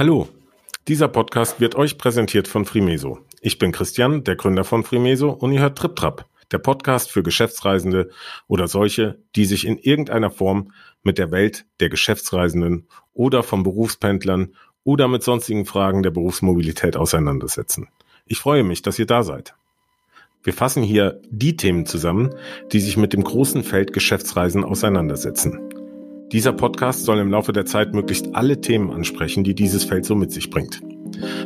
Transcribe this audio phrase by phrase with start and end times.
[0.00, 0.28] Hallo,
[0.88, 3.18] dieser Podcast wird euch präsentiert von Frimeso.
[3.42, 8.08] Ich bin Christian, der Gründer von Frimeso und ihr hört TripTrap, der Podcast für Geschäftsreisende
[8.48, 14.54] oder solche, die sich in irgendeiner Form mit der Welt der Geschäftsreisenden oder von Berufspendlern
[14.84, 17.88] oder mit sonstigen Fragen der Berufsmobilität auseinandersetzen.
[18.24, 19.54] Ich freue mich, dass ihr da seid.
[20.42, 22.34] Wir fassen hier die Themen zusammen,
[22.72, 25.79] die sich mit dem großen Feld Geschäftsreisen auseinandersetzen.
[26.32, 30.14] Dieser Podcast soll im Laufe der Zeit möglichst alle Themen ansprechen, die dieses Feld so
[30.14, 30.80] mit sich bringt.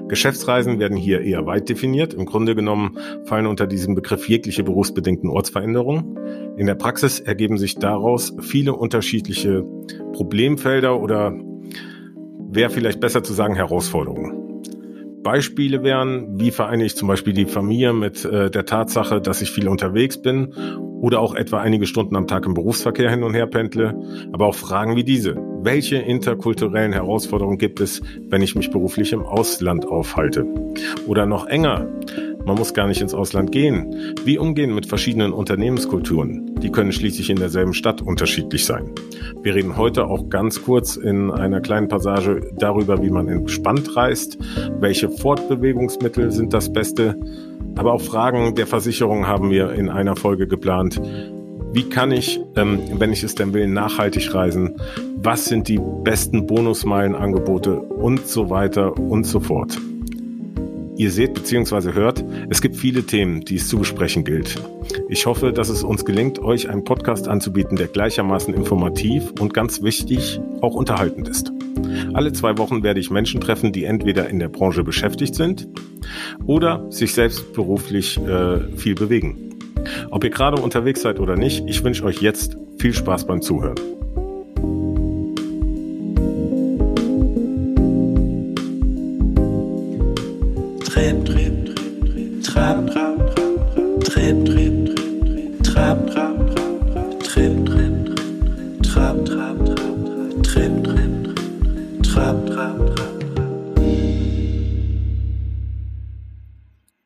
[0.08, 2.12] Geschäftsreisen werden hier eher weit definiert.
[2.12, 6.18] Im Grunde genommen fallen unter diesem Begriff jegliche berufsbedingten Ortsveränderungen.
[6.58, 9.64] In der Praxis ergeben sich daraus viele unterschiedliche
[10.12, 11.34] Problemfelder oder
[12.50, 14.44] wäre vielleicht besser zu sagen Herausforderungen.
[15.22, 19.50] Beispiele wären, wie vereine ich zum Beispiel die Familie mit äh, der Tatsache, dass ich
[19.50, 20.52] viel unterwegs bin
[21.04, 23.94] oder auch etwa einige Stunden am Tag im Berufsverkehr hin und her pendle,
[24.32, 25.36] aber auch Fragen wie diese.
[25.60, 28.00] Welche interkulturellen Herausforderungen gibt es,
[28.30, 30.46] wenn ich mich beruflich im Ausland aufhalte?
[31.06, 31.86] Oder noch enger,
[32.46, 34.14] man muss gar nicht ins Ausland gehen.
[34.24, 36.54] Wie umgehen mit verschiedenen Unternehmenskulturen?
[36.56, 38.90] Die können schließlich in derselben Stadt unterschiedlich sein.
[39.42, 44.38] Wir reden heute auch ganz kurz in einer kleinen Passage darüber, wie man entspannt reist,
[44.80, 47.18] welche Fortbewegungsmittel sind das Beste,
[47.76, 51.00] aber auch Fragen der Versicherung haben wir in einer Folge geplant.
[51.72, 54.76] Wie kann ich, ähm, wenn ich es denn will, nachhaltig reisen?
[55.16, 59.76] Was sind die besten Bonusmeilenangebote und so weiter und so fort?
[60.96, 61.92] Ihr seht bzw.
[61.92, 64.62] hört, es gibt viele Themen, die es zu besprechen gilt.
[65.08, 69.82] Ich hoffe, dass es uns gelingt, euch einen Podcast anzubieten, der gleichermaßen informativ und ganz
[69.82, 71.52] wichtig auch unterhaltend ist.
[72.12, 75.66] Alle zwei Wochen werde ich Menschen treffen, die entweder in der Branche beschäftigt sind
[76.46, 79.50] oder sich selbst beruflich äh, viel bewegen.
[80.10, 83.76] Ob ihr gerade unterwegs seid oder nicht, ich wünsche euch jetzt viel Spaß beim Zuhören.
[90.84, 93.03] Trip, Trip, Trip, Trab, Trab, Trip,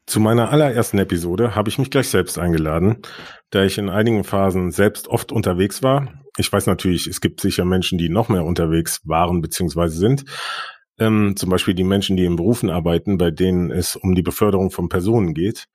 [0.09, 3.03] Zu meiner allerersten Episode habe ich mich gleich selbst eingeladen,
[3.51, 6.25] da ich in einigen Phasen selbst oft unterwegs war.
[6.39, 9.89] Ich weiß natürlich, es gibt sicher Menschen, die noch mehr unterwegs waren bzw.
[9.89, 10.25] sind.
[10.99, 14.71] Ähm, zum Beispiel die Menschen, die in Berufen arbeiten, bei denen es um die Beförderung
[14.71, 15.67] von Personen geht.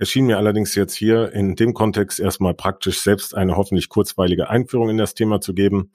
[0.00, 4.50] Es schien mir allerdings jetzt hier in dem Kontext erstmal praktisch selbst eine hoffentlich kurzweilige
[4.50, 5.92] Einführung in das Thema zu geben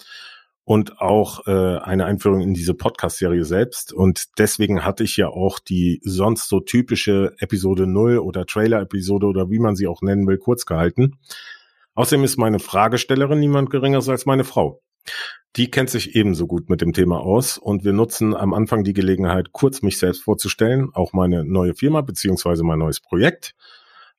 [0.72, 3.92] und auch äh, eine Einführung in diese Podcast-Serie selbst.
[3.92, 9.50] Und deswegen hatte ich ja auch die sonst so typische Episode 0 oder Trailer-Episode oder
[9.50, 11.20] wie man sie auch nennen will, kurz gehalten.
[11.94, 14.82] Außerdem ist meine Fragestellerin niemand geringeres als meine Frau.
[15.58, 18.94] Die kennt sich ebenso gut mit dem Thema aus und wir nutzen am Anfang die
[18.94, 23.56] Gelegenheit, kurz mich selbst vorzustellen, auch meine neue Firma beziehungsweise mein neues Projekt.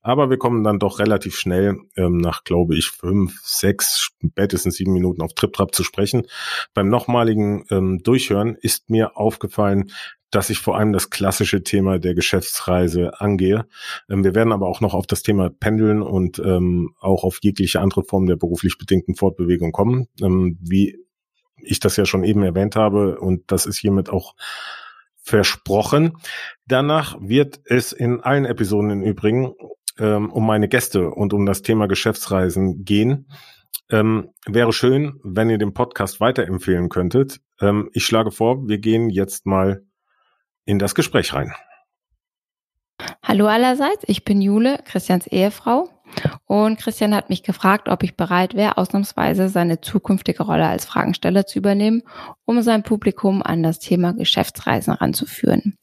[0.02, 4.92] Aber wir kommen dann doch relativ schnell ähm, nach, glaube ich, fünf, sechs, spätestens sieben
[4.92, 6.26] Minuten auf TripTrap zu sprechen.
[6.74, 9.90] Beim nochmaligen ähm, Durchhören ist mir aufgefallen,
[10.32, 13.66] dass ich vor allem das klassische Thema der Geschäftsreise angehe.
[14.10, 17.80] Ähm, wir werden aber auch noch auf das Thema Pendeln und ähm, auch auf jegliche
[17.80, 20.08] andere Form der beruflich bedingten Fortbewegung kommen.
[20.20, 20.98] Ähm, wie
[21.58, 24.34] ich das ja schon eben erwähnt habe und das ist hiermit auch
[25.22, 26.16] versprochen.
[26.66, 29.54] Danach wird es in allen Episoden im Übrigen
[29.98, 33.28] ähm, um meine Gäste und um das Thema Geschäftsreisen gehen.
[33.90, 37.40] Ähm, wäre schön, wenn ihr den Podcast weiterempfehlen könntet.
[37.60, 39.82] Ähm, ich schlage vor, wir gehen jetzt mal
[40.64, 41.52] in das Gespräch rein.
[43.22, 45.88] Hallo allerseits, ich bin Jule, Christians Ehefrau.
[46.44, 51.46] Und Christian hat mich gefragt, ob ich bereit wäre, ausnahmsweise seine zukünftige Rolle als Fragensteller
[51.46, 52.02] zu übernehmen,
[52.44, 55.78] um sein Publikum an das Thema Geschäftsreisen ranzuführen.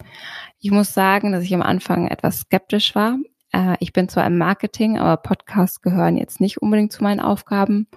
[0.59, 3.17] Ich muss sagen, dass ich am Anfang etwas skeptisch war.
[3.51, 7.87] Äh, ich bin zwar im Marketing, aber Podcasts gehören jetzt nicht unbedingt zu meinen Aufgaben.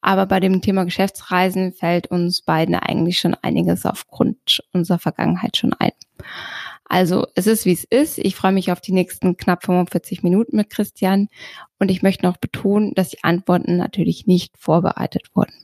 [0.00, 5.72] Aber bei dem Thema Geschäftsreisen fällt uns beiden eigentlich schon einiges aufgrund unserer Vergangenheit schon
[5.72, 5.92] ein.
[6.84, 8.18] Also es ist, wie es ist.
[8.18, 11.28] Ich freue mich auf die nächsten knapp 45 Minuten mit Christian
[11.78, 15.54] und ich möchte noch betonen, dass die Antworten natürlich nicht vorbereitet wurden.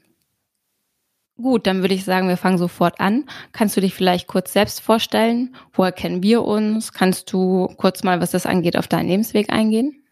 [1.40, 3.24] Gut, dann würde ich sagen, wir fangen sofort an.
[3.52, 5.54] Kannst du dich vielleicht kurz selbst vorstellen?
[5.72, 6.92] Woher kennen wir uns?
[6.92, 10.02] Kannst du kurz mal, was das angeht, auf deinen Lebensweg eingehen?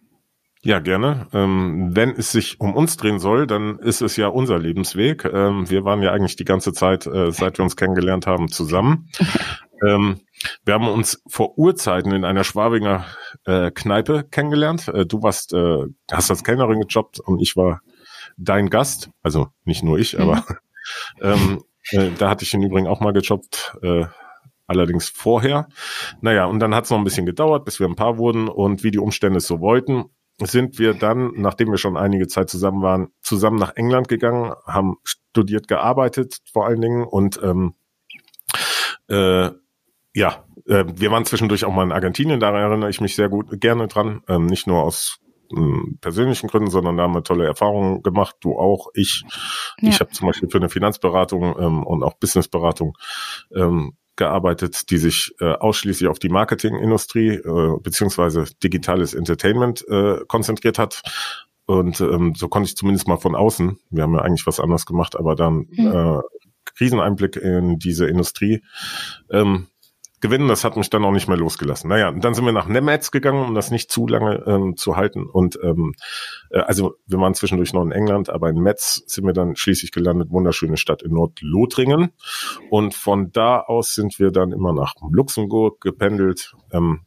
[0.63, 1.29] Ja, gerne.
[1.33, 5.25] Ähm, wenn es sich um uns drehen soll, dann ist es ja unser Lebensweg.
[5.25, 9.09] Ähm, wir waren ja eigentlich die ganze Zeit, äh, seit wir uns kennengelernt haben, zusammen.
[9.87, 10.21] ähm,
[10.65, 13.05] wir haben uns vor Urzeiten in einer Schwabinger
[13.45, 14.89] äh, Kneipe kennengelernt.
[14.89, 17.81] Äh, du warst, äh, hast als Kellnerin gejobbt und ich war
[18.37, 19.11] dein Gast.
[19.23, 20.43] Also nicht nur ich, mhm.
[21.21, 23.77] Ähm, äh, da hatte ich im Übrigen auch mal gejobbt.
[23.83, 24.07] Äh,
[24.69, 25.69] allerdings vorher.
[26.21, 28.85] Naja, und dann hat es noch ein bisschen gedauert, bis wir ein Paar wurden und
[28.85, 30.05] wie die Umstände es so wollten,
[30.41, 34.99] sind wir dann, nachdem wir schon einige Zeit zusammen waren, zusammen nach England gegangen, haben
[35.03, 37.75] studiert, gearbeitet vor allen Dingen und ähm,
[39.09, 39.51] äh,
[40.15, 43.61] ja, äh, wir waren zwischendurch auch mal in Argentinien, da erinnere ich mich sehr gut
[43.61, 45.19] gerne dran, ähm, nicht nur aus
[46.01, 48.37] persönlichen Gründen, sondern da haben wir tolle Erfahrungen gemacht.
[48.41, 49.25] Du auch, ich.
[49.81, 49.89] Ja.
[49.91, 52.97] Ich habe zum Beispiel für eine Finanzberatung ähm, und auch Businessberatung
[53.55, 60.79] ähm, gearbeitet, die sich äh, ausschließlich auf die Marketingindustrie äh, beziehungsweise digitales Entertainment äh, konzentriert
[60.79, 61.03] hat.
[61.67, 64.87] Und ähm, so konnte ich zumindest mal von außen, wir haben ja eigentlich was anderes
[64.87, 65.87] gemacht, aber dann mhm.
[65.87, 66.21] äh,
[66.65, 68.63] Kriseneinblick in diese Industrie
[69.31, 69.69] ähm,
[70.21, 70.49] gewinnen.
[70.49, 71.89] Das hat mich dann auch nicht mehr losgelassen.
[71.89, 74.97] Naja, und dann sind wir nach Nemetz gegangen, um das nicht zu lange ähm, zu
[74.97, 75.27] halten.
[75.27, 75.95] Und ähm,
[76.51, 79.93] äh, also wir waren zwischendurch noch in England, aber in Metz sind wir dann schließlich
[79.93, 80.31] gelandet.
[80.31, 82.11] Wunderschöne Stadt in Nordlothringen.
[82.71, 86.55] Und von da aus sind wir dann immer nach Luxemburg gependelt.
[86.73, 87.01] Ähm,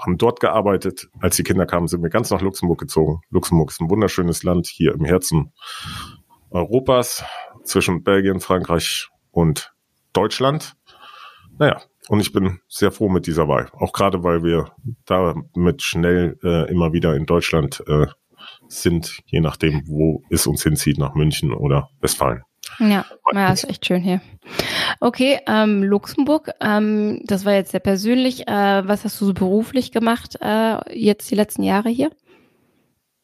[0.00, 1.08] haben dort gearbeitet.
[1.20, 3.20] Als die Kinder kamen, sind wir ganz nach Luxemburg gezogen.
[3.30, 5.52] Luxemburg ist ein wunderschönes Land hier im Herzen
[6.50, 7.24] Europas
[7.64, 9.74] zwischen Belgien, Frankreich und
[10.12, 10.76] Deutschland.
[11.58, 13.68] Naja, und ich bin sehr froh mit dieser Wahl.
[13.72, 14.72] Auch gerade, weil wir
[15.06, 18.06] damit schnell äh, immer wieder in Deutschland äh,
[18.68, 22.42] sind, je nachdem, wo es uns hinzieht, nach München oder Westfalen.
[22.78, 24.20] Ja, ja, ist echt schön hier.
[25.00, 28.46] Okay, ähm, Luxemburg, ähm, das war jetzt sehr persönlich.
[28.46, 32.10] Äh, was hast du so beruflich gemacht äh, jetzt die letzten Jahre hier?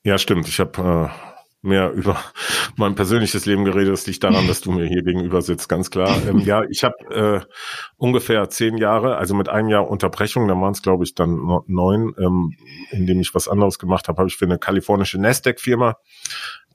[0.03, 0.49] Ja, stimmt.
[0.49, 1.34] Ich habe äh,
[1.65, 2.17] mehr über
[2.77, 3.93] mein persönliches Leben geredet.
[3.93, 6.17] Das liegt daran, dass du mir hier gegenüber sitzt, ganz klar.
[6.29, 7.41] Ähm, ja, ich habe äh,
[7.97, 12.15] ungefähr zehn Jahre, also mit einem Jahr Unterbrechung, da waren es glaube ich dann neun,
[12.19, 12.53] ähm,
[12.91, 15.97] in dem ich was anderes gemacht habe, habe ich für eine kalifornische Nasdaq-Firma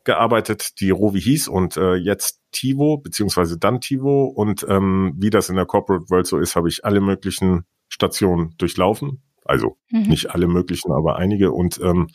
[0.03, 4.25] gearbeitet, die Rovi hieß und äh, jetzt Tivo, beziehungsweise dann Tivo.
[4.25, 8.55] Und ähm, wie das in der Corporate World so ist, habe ich alle möglichen Stationen
[8.57, 10.03] durchlaufen also mhm.
[10.03, 11.51] nicht alle möglichen, aber einige.
[11.51, 12.07] Und ähm,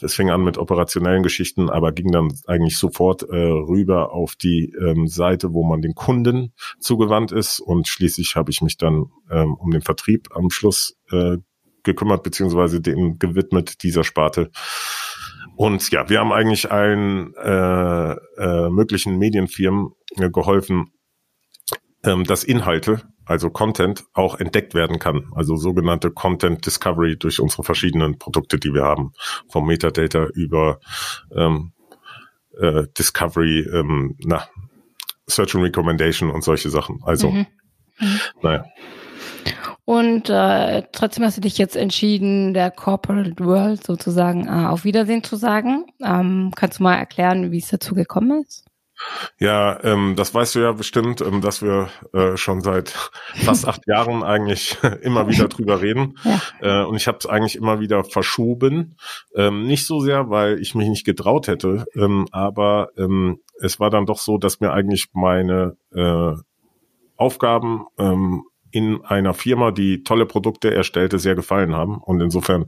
[0.00, 4.72] es fing an mit operationellen Geschichten, aber ging dann eigentlich sofort äh, rüber auf die
[4.80, 7.60] ähm, Seite, wo man den Kunden zugewandt ist.
[7.60, 11.38] Und schließlich habe ich mich dann ähm, um den Vertrieb am Schluss äh,
[11.82, 14.50] gekümmert, beziehungsweise dem gewidmet dieser Sparte.
[15.56, 20.92] Und ja, wir haben eigentlich allen äh, äh, möglichen Medienfirmen äh, geholfen,
[22.04, 25.30] ähm, dass Inhalte also Content, auch entdeckt werden kann.
[25.36, 29.12] Also sogenannte Content Discovery durch unsere verschiedenen Produkte, die wir haben.
[29.48, 30.80] Vom Metadata über
[31.36, 31.72] ähm,
[32.58, 34.48] äh, Discovery, ähm, na,
[35.28, 36.98] Search and Recommendation und solche Sachen.
[37.04, 37.46] Also, mhm.
[38.00, 38.20] Mhm.
[38.42, 38.64] naja.
[39.84, 45.22] Und äh, trotzdem hast du dich jetzt entschieden, der Corporate World sozusagen äh, auf Wiedersehen
[45.22, 45.84] zu sagen.
[46.02, 48.69] Ähm, kannst du mal erklären, wie es dazu gekommen ist?
[49.38, 52.90] Ja, ähm, das weißt du ja bestimmt, ähm, dass wir äh, schon seit
[53.44, 56.18] fast acht Jahren eigentlich immer wieder drüber reden.
[56.60, 56.82] Ja.
[56.82, 58.96] Äh, und ich habe es eigentlich immer wieder verschoben.
[59.34, 63.90] Ähm, nicht so sehr, weil ich mich nicht getraut hätte, ähm, aber ähm, es war
[63.90, 66.34] dann doch so, dass mir eigentlich meine äh,
[67.16, 71.98] Aufgaben ähm, in einer Firma, die tolle Produkte erstellte, sehr gefallen haben.
[71.98, 72.66] Und insofern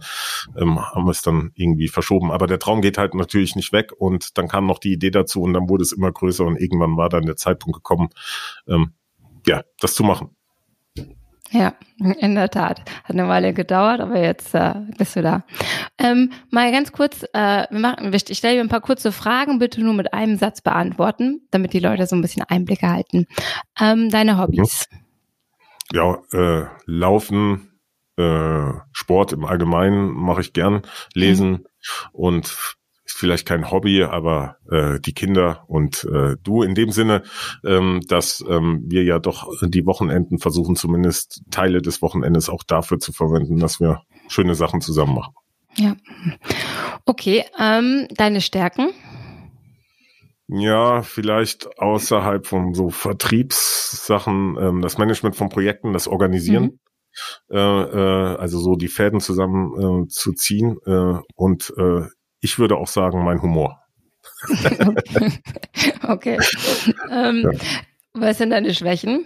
[0.56, 2.30] ähm, haben wir es dann irgendwie verschoben.
[2.30, 3.92] Aber der Traum geht halt natürlich nicht weg.
[3.96, 6.96] Und dann kam noch die Idee dazu und dann wurde es immer größer und irgendwann
[6.96, 8.08] war dann der Zeitpunkt gekommen,
[8.68, 8.92] ähm,
[9.46, 10.30] ja, das zu machen.
[11.50, 12.80] Ja, in der Tat.
[13.04, 15.44] Hat eine Weile gedauert, aber jetzt äh, bist du da.
[15.98, 19.82] Ähm, mal ganz kurz, äh, wir machen, ich stelle dir ein paar kurze Fragen, bitte
[19.82, 23.26] nur mit einem Satz beantworten, damit die Leute so ein bisschen Einblicke halten.
[23.78, 24.86] Ähm, deine Hobbys.
[24.90, 25.01] Mhm
[25.92, 27.72] ja, äh, Laufen,
[28.16, 30.82] äh, Sport im Allgemeinen mache ich gern,
[31.14, 31.66] Lesen mhm.
[32.12, 37.22] und ist vielleicht kein Hobby, aber äh, die Kinder und äh, du in dem Sinne,
[37.64, 42.98] ähm, dass ähm, wir ja doch die Wochenenden versuchen, zumindest Teile des Wochenendes auch dafür
[42.98, 45.34] zu verwenden, dass wir schöne Sachen zusammen machen.
[45.76, 45.96] Ja.
[47.04, 48.90] Okay, ähm, deine Stärken?
[50.54, 56.64] Ja, vielleicht außerhalb von so Vertriebssachen, ähm, das Management von Projekten, das Organisieren.
[56.64, 56.78] Mhm.
[57.50, 60.76] Äh, äh, also so die Fäden zusammen äh, zu ziehen.
[60.84, 62.02] Äh, und äh,
[62.40, 63.78] ich würde auch sagen, mein Humor.
[66.08, 66.38] okay.
[67.10, 67.58] Ähm, ja.
[68.12, 69.24] Was sind deine Schwächen?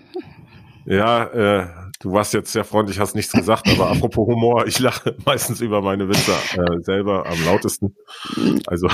[0.84, 5.16] Ja, äh, du warst jetzt sehr freundlich, hast nichts gesagt, aber apropos Humor, ich lache
[5.24, 7.94] meistens über meine Witze äh, selber am lautesten.
[8.66, 8.88] Also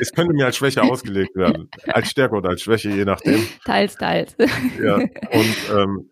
[0.00, 3.46] es könnte mir als Schwäche ausgelegt werden, als Stärke oder als Schwäche, je nachdem.
[3.64, 4.36] Teils, teils.
[4.82, 6.10] Ja, und ähm,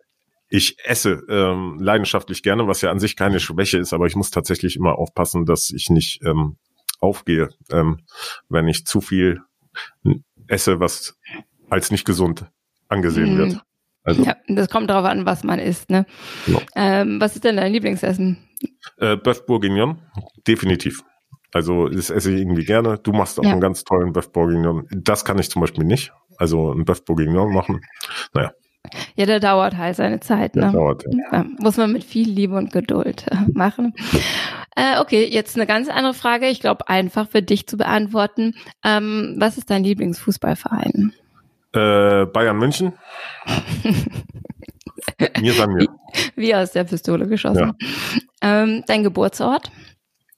[0.48, 4.30] ich esse ähm, leidenschaftlich gerne, was ja an sich keine Schwäche ist, aber ich muss
[4.30, 6.56] tatsächlich immer aufpassen, dass ich nicht ähm,
[6.98, 8.00] aufgehe, ähm,
[8.48, 9.40] wenn ich zu viel
[10.48, 11.16] esse, was
[11.68, 12.46] als nicht gesund
[12.88, 13.38] angesehen mhm.
[13.38, 13.62] wird.
[14.04, 15.90] Also, Ja, das kommt darauf an, was man isst.
[15.90, 16.06] Ne?
[16.46, 16.60] Genau.
[16.74, 18.38] Ähm, was ist denn dein Lieblingsessen?
[18.98, 19.98] äh, Bœuf Bourguignon,
[20.46, 21.02] definitiv.
[21.52, 22.98] Also das esse ich irgendwie gerne.
[23.02, 23.50] Du machst auch Ja.
[23.52, 24.86] einen ganz tollen Bœuf Bourguignon.
[24.90, 26.12] Das kann ich zum Beispiel nicht.
[26.36, 27.80] Also ein Bœuf Bourguignon machen.
[28.34, 28.52] Naja,
[29.16, 30.56] Ja, der dauert halt seine Zeit.
[30.56, 30.72] das Ne?
[30.72, 31.04] dauert.
[31.10, 31.38] Ja.
[31.38, 33.94] Ja, muss man mit viel Liebe und Geduld äh, machen.
[34.76, 36.46] Äh, okay, jetzt eine ganz andere Frage.
[36.46, 38.54] Ich glaube, einfach für dich zu beantworten.
[38.84, 41.12] Ähm, was ist dein Lieblingsfußballverein?
[41.72, 42.94] Äh, Bayern München.
[45.40, 45.88] mir sagen wir.
[46.36, 47.72] Wie aus der Pistole geschossen.
[48.42, 49.70] Ähm, dein Geburtsort?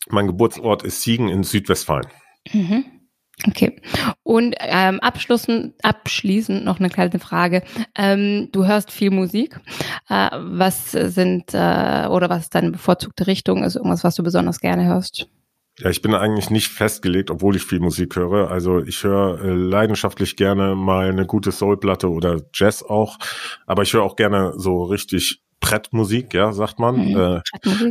[0.09, 2.07] Mein Geburtsort ist Siegen in Südwestfalen.
[2.53, 2.85] Mhm.
[3.49, 3.81] Okay.
[4.23, 7.63] Und ähm, abschließend, noch eine kleine Frage.
[7.97, 9.59] Ähm, du hörst viel Musik.
[10.09, 13.63] Äh, was sind äh, oder was ist deine bevorzugte Richtung?
[13.63, 15.29] Also irgendwas, was du besonders gerne hörst?
[15.79, 18.51] Ja, ich bin eigentlich nicht festgelegt, obwohl ich viel Musik höre.
[18.51, 23.19] Also ich höre äh, leidenschaftlich gerne mal eine gute Soulplatte oder Jazz auch.
[23.67, 26.97] Aber ich höre auch gerne so richtig Brettmusik, ja, sagt man.
[26.97, 27.43] Mhm.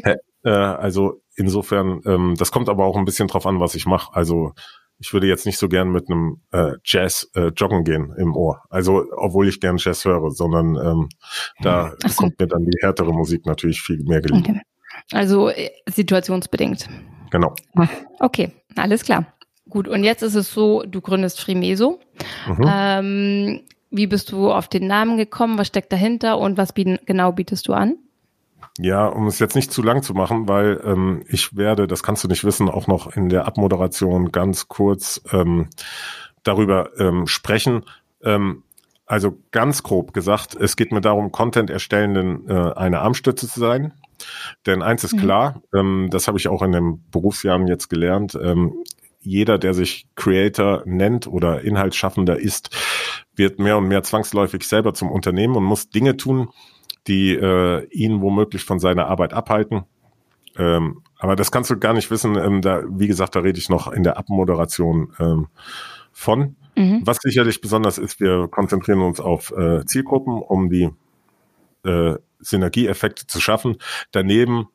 [0.04, 0.16] Äh?
[0.44, 4.14] Äh, also insofern, ähm, das kommt aber auch ein bisschen drauf an, was ich mache.
[4.14, 4.54] Also
[4.98, 8.62] ich würde jetzt nicht so gern mit einem äh, Jazz äh, joggen gehen im Ohr.
[8.70, 11.10] Also obwohl ich gern Jazz höre, sondern ähm,
[11.62, 12.24] da Ach so.
[12.24, 14.44] kommt mir dann die härtere Musik natürlich viel mehr gelegen.
[14.44, 14.62] Okay.
[15.12, 16.88] Also äh, situationsbedingt.
[17.32, 17.56] Genau.
[18.20, 19.26] Okay, alles klar.
[19.70, 22.00] Gut, und jetzt ist es so, du gründest Frimeso.
[22.48, 22.66] Mhm.
[22.68, 25.58] Ähm, wie bist du auf den Namen gekommen?
[25.58, 27.96] Was steckt dahinter und was bieten, genau bietest du an?
[28.80, 32.24] Ja, um es jetzt nicht zu lang zu machen, weil ähm, ich werde, das kannst
[32.24, 35.70] du nicht wissen, auch noch in der Abmoderation ganz kurz ähm,
[36.44, 37.84] darüber ähm, sprechen.
[38.24, 38.64] Ähm,
[39.06, 43.94] also ganz grob gesagt, es geht mir darum, Content erstellenden äh, eine Armstütze zu sein.
[44.66, 45.20] Denn eins ist Mhm.
[45.20, 48.74] klar, ähm, das habe ich auch in den Berufsjahren jetzt gelernt, ähm,
[49.24, 52.76] jeder, der sich Creator nennt oder Inhaltsschaffender ist,
[53.36, 56.50] wird mehr und mehr zwangsläufig selber zum Unternehmen und muss Dinge tun,
[57.08, 59.84] die äh, ihn womöglich von seiner Arbeit abhalten.
[60.58, 62.36] Ähm, aber das kannst du gar nicht wissen.
[62.36, 65.48] Ähm, da, wie gesagt, da rede ich noch in der Abmoderation ähm,
[66.12, 66.56] von.
[66.76, 67.02] Mhm.
[67.06, 70.90] Was sicherlich besonders ist, wir konzentrieren uns auf äh, Zielgruppen, um die
[71.86, 73.78] äh, Synergieeffekte zu schaffen.
[74.12, 74.68] Daneben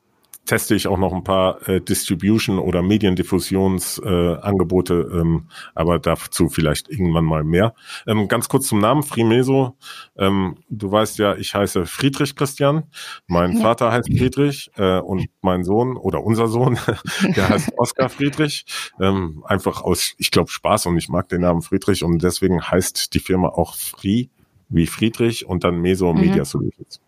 [0.47, 6.89] teste ich auch noch ein paar äh, Distribution- oder Mediendiffusionsangebote, äh, ähm, aber dazu vielleicht
[6.89, 7.75] irgendwann mal mehr.
[8.07, 9.77] Ähm, ganz kurz zum Namen, Frimeso.
[10.17, 12.85] Ähm, du weißt ja, ich heiße Friedrich Christian.
[13.27, 13.63] Mein Ja.
[13.63, 16.79] Vater heißt Friedrich äh, und mein Sohn oder unser Sohn,
[17.37, 18.65] der heißt Oskar Friedrich.
[19.01, 23.15] Ähm, einfach aus, ich glaube, Spaß und ich mag den Namen Friedrich und deswegen heißt
[23.15, 24.27] die Firma auch Free
[24.69, 26.21] wie Friedrich und dann Meso Mhm.
[26.21, 27.01] Media Solutions.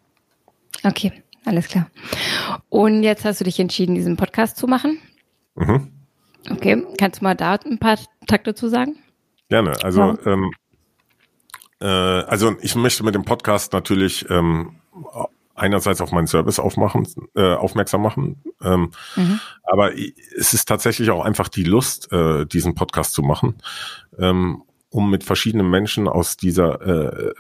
[0.85, 1.13] Okay,
[1.45, 1.89] alles klar.
[2.69, 4.99] Und jetzt hast du dich entschieden, diesen Podcast zu machen.
[5.57, 5.89] Mhm.
[6.51, 8.97] Okay, kannst du mal da ein paar Takte zu sagen?
[9.49, 9.75] Gerne.
[9.83, 10.19] Also, Ja.
[10.27, 10.53] ähm,
[11.81, 14.77] äh, also ich möchte mit dem Podcast natürlich ähm,
[15.55, 19.41] einerseits auf meinen Service aufmachen, äh, aufmerksam machen, ähm, Mhm.
[19.65, 23.57] aber es ist tatsächlich auch einfach die Lust, äh, diesen Podcast zu machen,
[24.19, 27.33] ähm, um mit verschiedenen Menschen aus dieser äh,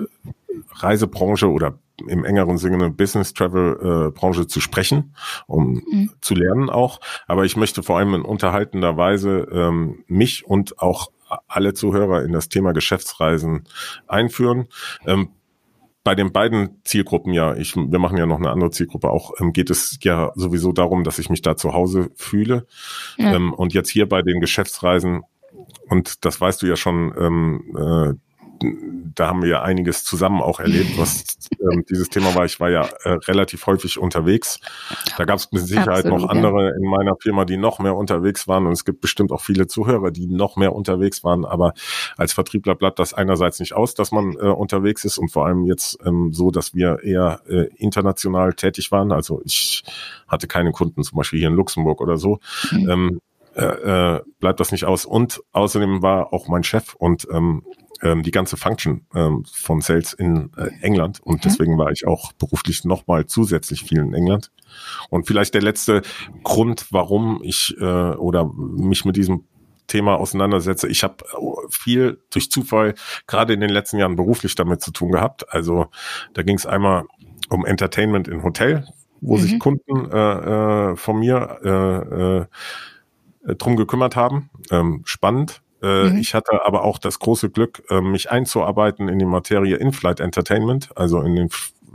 [0.72, 5.14] Reisebranche oder im engeren Sinne Business Travel äh, Branche zu sprechen,
[5.46, 6.10] um Mhm.
[6.20, 7.00] zu lernen auch.
[7.26, 11.10] Aber ich möchte vor allem in unterhaltender Weise ähm, mich und auch
[11.46, 13.64] alle Zuhörer in das Thema Geschäftsreisen
[14.06, 14.68] einführen.
[15.06, 15.30] Ähm,
[16.04, 19.52] bei den beiden Zielgruppen ja, ich, wir machen ja noch eine andere Zielgruppe auch, ähm,
[19.52, 22.66] geht es ja sowieso darum, dass ich mich da zu Hause fühle.
[23.18, 23.34] Ja.
[23.34, 25.22] Ähm, und jetzt hier bei den Geschäftsreisen,
[25.88, 28.14] und das weißt du ja schon, ähm, äh,
[29.14, 31.24] da haben wir ja einiges zusammen auch erlebt, was
[31.60, 32.44] ähm, dieses Thema war.
[32.44, 34.60] Ich war ja äh, relativ häufig unterwegs.
[35.16, 36.34] Da gab es mit Sicherheit Absolut, noch ja.
[36.34, 38.66] andere in meiner Firma, die noch mehr unterwegs waren.
[38.66, 41.44] Und es gibt bestimmt auch viele Zuhörer, die noch mehr unterwegs waren.
[41.44, 41.72] Aber
[42.16, 45.64] als Vertriebler bleibt das einerseits nicht aus, dass man äh, unterwegs ist und vor allem
[45.64, 49.12] jetzt ähm, so, dass wir eher äh, international tätig waren.
[49.12, 49.84] Also ich
[50.26, 52.38] hatte keine Kunden zum Beispiel hier in Luxemburg oder so.
[52.72, 52.90] Mhm.
[52.90, 53.20] Ähm,
[53.58, 55.04] äh, äh, bleibt das nicht aus.
[55.04, 57.64] Und außerdem war auch mein Chef und ähm,
[58.02, 61.40] ähm, die ganze Function ähm, von Sales in äh, England und Mhm.
[61.44, 64.50] deswegen war ich auch beruflich nochmal zusätzlich viel in England.
[65.10, 66.02] Und vielleicht der letzte
[66.44, 69.44] Grund, warum ich äh, oder mich mit diesem
[69.86, 70.86] Thema auseinandersetze.
[70.88, 71.24] Ich habe
[71.70, 72.94] viel durch Zufall
[73.26, 75.50] gerade in den letzten Jahren beruflich damit zu tun gehabt.
[75.52, 75.86] Also
[76.34, 77.04] da ging es einmal
[77.48, 78.86] um Entertainment in Hotel,
[79.22, 79.40] wo Mhm.
[79.40, 82.46] sich Kunden äh, äh, von mir
[83.46, 84.50] äh, äh, drum gekümmert haben.
[84.70, 85.62] Ähm, spannend.
[85.82, 86.18] Äh, Mhm.
[86.18, 90.90] Ich hatte aber auch das große Glück, äh, mich einzuarbeiten in die Materie In-Flight Entertainment,
[90.96, 91.48] also in den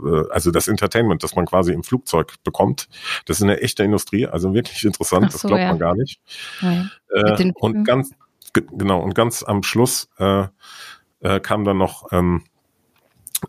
[0.04, 2.88] äh, also das Entertainment, das man quasi im Flugzeug bekommt.
[3.26, 5.68] Das ist eine echte Industrie, also wirklich interessant, Ach das so, glaubt ja.
[5.68, 6.20] man gar nicht.
[6.60, 6.86] Ja.
[7.10, 8.10] Äh, und ganz
[8.52, 10.46] ge- genau und ganz am Schluss äh,
[11.20, 12.42] äh, kam dann noch ähm,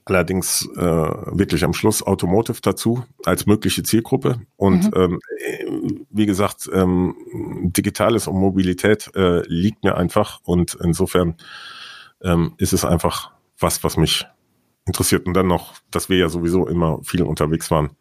[0.05, 4.41] allerdings äh, wirklich am Schluss Automotive dazu als mögliche Zielgruppe.
[4.57, 5.19] Und mhm.
[5.69, 7.15] ähm, wie gesagt, ähm,
[7.63, 11.35] Digitales und Mobilität äh, liegt mir einfach und insofern
[12.23, 14.25] ähm, ist es einfach was, was mich
[14.85, 15.25] interessiert.
[15.25, 17.91] Und dann noch, dass wir ja sowieso immer viel unterwegs waren.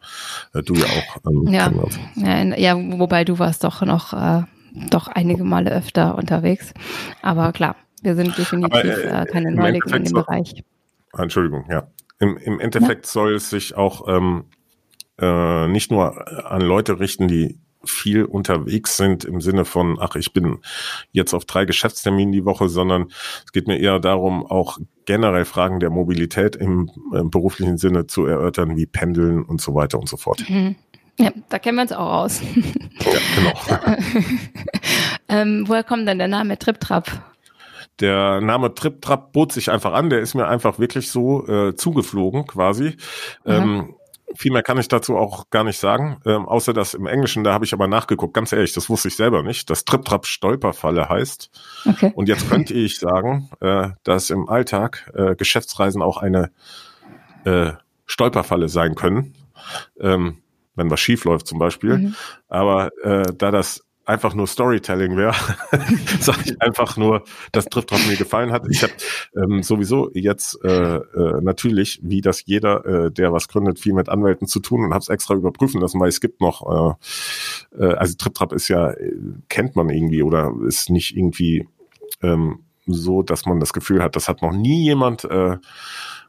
[0.53, 1.17] Äh, du ja auch.
[1.27, 1.73] Ähm, ja.
[2.17, 4.43] ja, ja, wobei du warst doch noch äh,
[4.91, 6.75] doch einige Male öfter unterwegs.
[7.23, 10.65] Aber klar, wir sind definitiv Aber, äh, äh keine Neulinge in dem Bereich.
[11.19, 11.89] Entschuldigung, ja.
[12.19, 13.13] Im, im Endeffekt ja.
[13.13, 14.45] soll es sich auch ähm,
[15.19, 20.33] äh, nicht nur an Leute richten, die viel unterwegs sind im Sinne von, ach, ich
[20.33, 20.59] bin
[21.13, 23.09] jetzt auf drei Geschäftsterminen die Woche, sondern
[23.45, 28.25] es geht mir eher darum, auch generell Fragen der Mobilität im, im beruflichen Sinne zu
[28.27, 30.49] erörtern, wie Pendeln und so weiter und so fort.
[30.49, 30.77] Mhm.
[31.19, 32.41] Ja, da kennen wir uns auch aus.
[32.43, 33.93] Ja, genau.
[35.29, 37.34] ähm, woher kommt denn der Name TripTrap?
[38.01, 42.47] Der Name TripTrap bot sich einfach an, der ist mir einfach wirklich so äh, zugeflogen
[42.47, 42.97] quasi.
[43.45, 43.53] Mhm.
[43.53, 43.95] Ähm,
[44.37, 47.53] viel mehr kann ich dazu auch gar nicht sagen, ähm, außer dass im Englischen, da
[47.53, 51.51] habe ich aber nachgeguckt, ganz ehrlich, das wusste ich selber nicht, dass Trip-Trap Stolperfalle heißt.
[51.89, 52.13] Okay.
[52.15, 56.51] Und jetzt könnte ich sagen, äh, dass im Alltag äh, Geschäftsreisen auch eine
[57.45, 57.73] äh,
[58.07, 59.35] Stolperfalle sein können,
[60.01, 60.39] ähm,
[60.75, 61.99] wenn was schief läuft zum Beispiel.
[61.99, 62.15] Mhm.
[62.49, 65.35] Aber äh, da das einfach nur Storytelling wäre,
[66.21, 68.67] sage ich einfach nur, dass trifft, was mir gefallen hat.
[68.71, 68.93] Ich habe
[69.37, 74.09] ähm, sowieso jetzt äh, äh, natürlich, wie das jeder, äh, der was gründet, viel mit
[74.09, 76.97] Anwälten zu tun und habe es extra überprüfen lassen, weil es gibt noch,
[77.79, 79.13] äh, äh, also TripTrap ist ja, äh,
[79.49, 81.67] kennt man irgendwie oder ist nicht irgendwie
[82.23, 85.57] ähm, so, dass man das Gefühl hat, das hat noch nie jemand äh,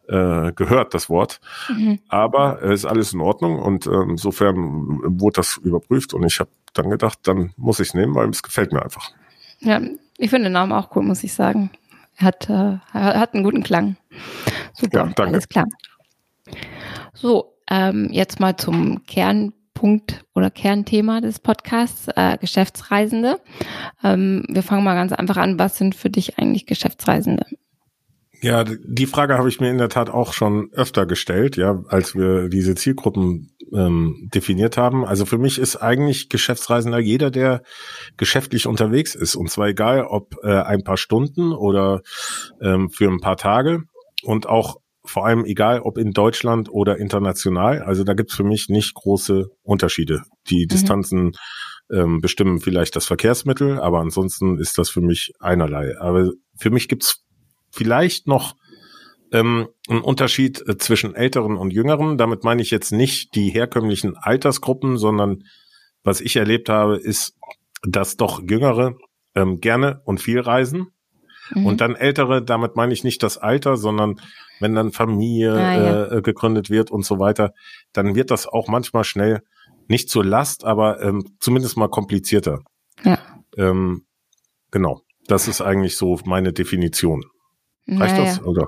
[0.07, 1.39] äh, gehört, das Wort.
[1.69, 1.99] Mhm.
[2.09, 6.49] Aber es ist alles in Ordnung und äh, insofern wurde das überprüft und ich habe
[6.73, 9.11] dann gedacht, dann muss ich es nehmen, weil es gefällt mir einfach.
[9.59, 9.81] Ja,
[10.17, 11.71] ich finde den Namen auch cool, muss ich sagen.
[12.17, 13.97] Er hat, äh, hat einen guten Klang.
[14.73, 15.23] Super, ja, danke.
[15.23, 15.65] alles klar.
[17.13, 23.39] So, ähm, jetzt mal zum Kernpunkt oder Kernthema des Podcasts, äh, Geschäftsreisende.
[24.03, 25.59] Ähm, wir fangen mal ganz einfach an.
[25.59, 27.45] Was sind für dich eigentlich Geschäftsreisende?
[28.45, 32.13] Ja, die Frage habe ich mir in der Tat auch schon öfter gestellt, ja, als
[32.13, 35.03] wir diese Zielgruppen ähm, definiert haben.
[35.03, 37.63] Also für mich ist eigentlich Geschäftsreisender jeder, der
[38.17, 39.33] geschäftlich unterwegs ist.
[39.33, 42.03] Und zwar egal, ob äh, ein paar Stunden oder
[42.61, 43.85] ähm, für ein paar Tage.
[44.21, 47.81] Und auch vor allem egal, ob in Deutschland oder international.
[47.81, 50.21] Also da gibt's für mich nicht große Unterschiede.
[50.51, 50.67] Die mhm.
[50.67, 51.31] Distanzen
[51.91, 55.99] ähm, bestimmen vielleicht das Verkehrsmittel, aber ansonsten ist das für mich einerlei.
[55.99, 57.24] Aber für mich gibt's
[57.75, 58.55] vielleicht noch
[59.31, 62.17] ähm, ein Unterschied äh, zwischen Älteren und Jüngeren.
[62.17, 65.43] Damit meine ich jetzt nicht die herkömmlichen Altersgruppen, sondern
[66.03, 67.35] was ich erlebt habe, ist,
[67.83, 68.95] dass doch Jüngere
[69.35, 70.87] ähm, gerne und viel reisen.
[71.53, 71.65] Mhm.
[71.65, 74.21] Und dann Ältere, damit meine ich nicht das Alter, sondern
[74.59, 76.11] wenn dann Familie ah, ja.
[76.11, 77.51] äh, gegründet wird und so weiter,
[77.91, 79.41] dann wird das auch manchmal schnell
[79.87, 82.59] nicht zur Last, aber ähm, zumindest mal komplizierter.
[83.03, 83.19] Ja.
[83.57, 84.05] Ähm,
[84.71, 85.01] genau.
[85.27, 87.25] Das ist eigentlich so meine Definition.
[87.87, 88.25] Reicht naja.
[88.25, 88.67] das, oder?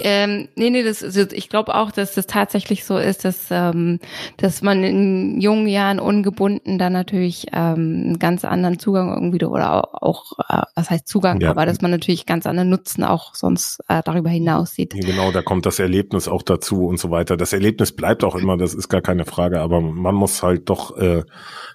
[0.00, 4.00] Ähm, nee, nee, das, also ich glaube auch, dass das tatsächlich so ist, dass, ähm,
[4.36, 10.02] dass man in jungen Jahren ungebunden dann natürlich ähm, einen ganz anderen Zugang irgendwie oder
[10.02, 11.50] auch, äh, was heißt Zugang, ja.
[11.50, 14.94] aber dass man natürlich ganz anderen Nutzen auch sonst äh, darüber hinaus sieht.
[14.94, 17.36] Genau, da kommt das Erlebnis auch dazu und so weiter.
[17.36, 20.96] Das Erlebnis bleibt auch immer, das ist gar keine Frage, aber man muss halt doch
[20.96, 21.22] äh,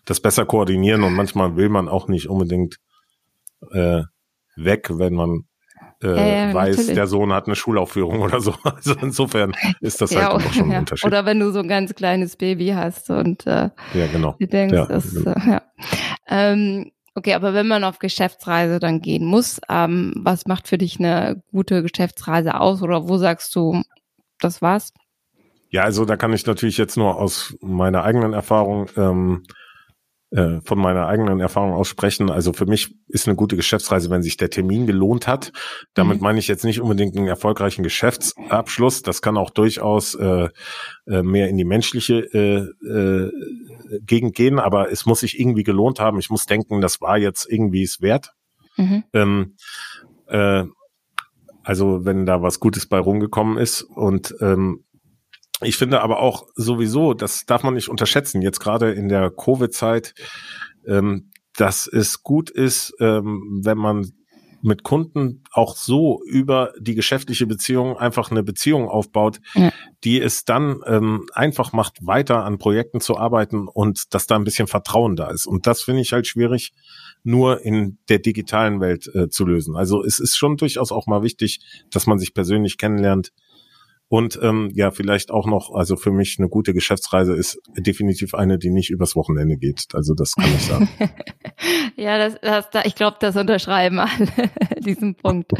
[0.06, 2.78] das besser koordinieren und manchmal will man auch nicht unbedingt
[3.72, 4.04] äh,
[4.56, 5.46] weg, wenn man
[6.04, 6.96] äh, ja, weiß, natürlich.
[6.96, 8.54] der Sohn hat eine Schulaufführung oder so.
[8.64, 11.06] Also insofern ist das ja, halt auch schon ein Unterschied.
[11.06, 14.36] Oder wenn du so ein ganz kleines Baby hast und äh, ja, genau.
[14.40, 15.32] du denkst, ja, das, genau.
[15.32, 15.62] Äh, ja.
[16.28, 21.00] Ähm, okay, aber wenn man auf Geschäftsreise dann gehen muss, ähm, was macht für dich
[21.00, 23.82] eine gute Geschäftsreise aus oder wo sagst du,
[24.40, 24.94] das war's?
[25.72, 29.44] Ja, also da kann ich natürlich jetzt nur aus meiner eigenen Erfahrung ähm,
[30.32, 32.30] äh, von meiner eigenen Erfahrung aussprechen.
[32.30, 35.52] Also für mich ist eine gute Geschäftsreise, wenn sich der Termin gelohnt hat.
[35.94, 36.24] Damit mhm.
[36.24, 39.02] meine ich jetzt nicht unbedingt einen erfolgreichen Geschäftsabschluss.
[39.02, 40.50] Das kann auch durchaus äh,
[41.08, 43.32] äh, mehr in die menschliche äh, äh,
[44.02, 46.20] Gegend gehen, aber es muss sich irgendwie gelohnt haben.
[46.20, 48.34] Ich muss denken, das war jetzt irgendwie es wert.
[48.78, 49.04] Mhm.
[49.14, 49.56] Ähm,
[50.28, 50.66] äh,
[51.64, 54.86] also wenn da was Gutes bei rumgekommen ist und ähm,
[55.62, 60.14] ich finde aber auch sowieso, das darf man nicht unterschätzen, jetzt gerade in der Covid-Zeit,
[60.88, 64.12] ähm, dass es gut ist, ähm, wenn man
[64.62, 69.72] mit Kunden auch so über die geschäftliche Beziehung einfach eine Beziehung aufbaut, ja.
[70.04, 74.44] die es dann ähm, einfach macht, weiter an Projekten zu arbeiten und dass da ein
[74.44, 75.46] bisschen Vertrauen da ist.
[75.46, 76.74] Und das finde ich halt schwierig,
[77.24, 79.76] nur in der digitalen Welt äh, zu lösen.
[79.76, 81.60] Also es ist schon durchaus auch mal wichtig,
[81.92, 83.32] dass man sich persönlich kennenlernt,
[84.10, 88.58] Und ähm, ja, vielleicht auch noch, also für mich eine gute Geschäftsreise ist definitiv eine,
[88.58, 89.86] die nicht übers Wochenende geht.
[89.94, 90.90] Also das kann ich sagen.
[91.96, 92.40] ja, das,
[92.72, 94.10] das, ich glaube, das unterschreiben alle
[94.80, 95.52] diesen Punkt.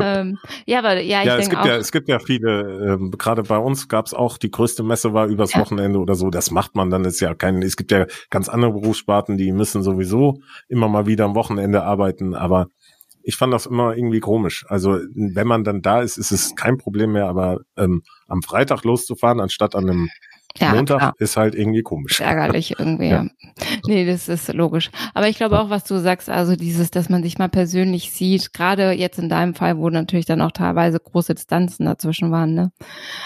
[0.00, 2.94] ähm, ja, aber ja, ich ja, denke es gibt auch, ja, es gibt ja viele.
[2.94, 5.58] Ähm, Gerade bei uns gab es auch die größte Messe war übers.
[5.58, 6.30] Wochenende oder so.
[6.30, 7.62] Das macht man dann ist ja kein.
[7.62, 12.34] Es gibt ja ganz andere Berufssparten, die müssen sowieso immer mal wieder am Wochenende arbeiten,
[12.34, 12.68] aber
[13.28, 14.64] ich fand das immer irgendwie komisch.
[14.70, 18.84] Also wenn man dann da ist, ist es kein Problem mehr, aber ähm, am Freitag
[18.84, 20.08] loszufahren, anstatt an einem
[20.56, 21.14] ja, Montag klar.
[21.18, 22.20] ist halt irgendwie komisch.
[22.20, 23.08] Ärgerlich irgendwie.
[23.08, 23.26] ja.
[23.86, 24.90] Nee, das ist logisch.
[25.14, 28.52] Aber ich glaube auch, was du sagst, also dieses, dass man sich mal persönlich sieht,
[28.54, 32.72] gerade jetzt in deinem Fall, wo natürlich dann auch teilweise große Distanzen dazwischen waren, ne?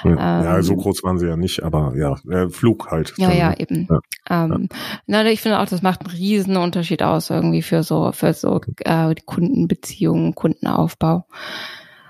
[0.05, 3.15] Ja, ähm, so groß waren sie ja nicht, aber ja, äh, Flug halt.
[3.17, 3.89] Ja, dann, ja, eben.
[3.89, 4.79] Ja, ähm, ja.
[5.07, 8.61] Na, ich finde auch, das macht einen riesen Unterschied aus irgendwie für so, für so
[8.85, 11.27] äh, Kundenbeziehungen, Kundenaufbau.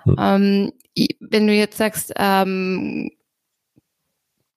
[0.04, 0.16] Hm.
[0.18, 0.72] Ähm,
[1.20, 3.10] wenn du jetzt sagst, ähm,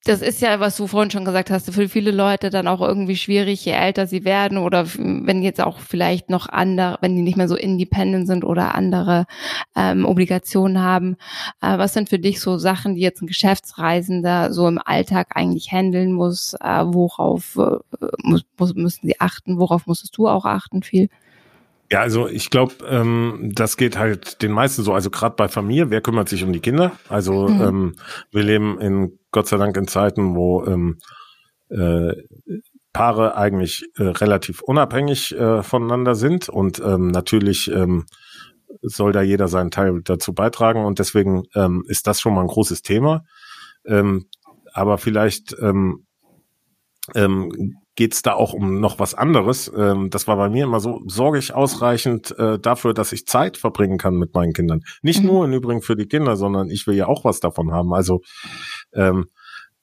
[0.05, 3.15] das ist ja, was du vorhin schon gesagt hast, für viele Leute dann auch irgendwie
[3.15, 7.37] schwierig, je älter sie werden oder wenn jetzt auch vielleicht noch andere, wenn die nicht
[7.37, 9.25] mehr so independent sind oder andere
[9.75, 11.17] ähm, Obligationen haben.
[11.59, 15.71] Äh, was sind für dich so Sachen, die jetzt ein Geschäftsreisender so im Alltag eigentlich
[15.71, 16.53] handeln muss?
[16.61, 17.77] Äh, worauf äh,
[18.21, 19.57] muss, muss, müssen sie achten?
[19.57, 21.09] Worauf musstest du auch achten viel?
[21.91, 24.93] Ja, also ich glaube, ähm, das geht halt den meisten so.
[24.93, 26.93] Also gerade bei Familie, wer kümmert sich um die Kinder?
[27.09, 27.61] Also mhm.
[27.61, 27.95] ähm,
[28.31, 30.97] wir leben in Gott sei Dank in Zeiten, wo ähm,
[31.69, 32.13] äh,
[32.91, 38.05] Paare eigentlich äh, relativ unabhängig äh, voneinander sind und ähm, natürlich ähm,
[38.81, 42.47] soll da jeder seinen Teil dazu beitragen und deswegen ähm, ist das schon mal ein
[42.47, 43.25] großes Thema.
[43.85, 44.27] Ähm,
[44.73, 46.05] aber vielleicht ähm,
[47.13, 49.71] ähm, geht es da auch um noch was anderes.
[49.75, 53.57] Ähm, das war bei mir immer so, sorge ich ausreichend äh, dafür, dass ich Zeit
[53.57, 54.81] verbringen kann mit meinen Kindern.
[55.01, 55.27] Nicht mhm.
[55.27, 57.93] nur im Übrigen für die Kinder, sondern ich will ja auch was davon haben.
[57.93, 58.21] Also
[58.93, 59.27] ähm,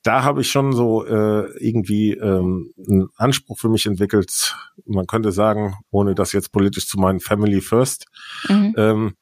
[0.03, 4.55] da habe ich schon so äh, irgendwie ähm, einen Anspruch für mich entwickelt.
[4.85, 8.05] Man könnte sagen, ohne das jetzt politisch zu meinen, Family First.
[8.49, 8.75] Mhm.
[8.77, 9.13] Ähm,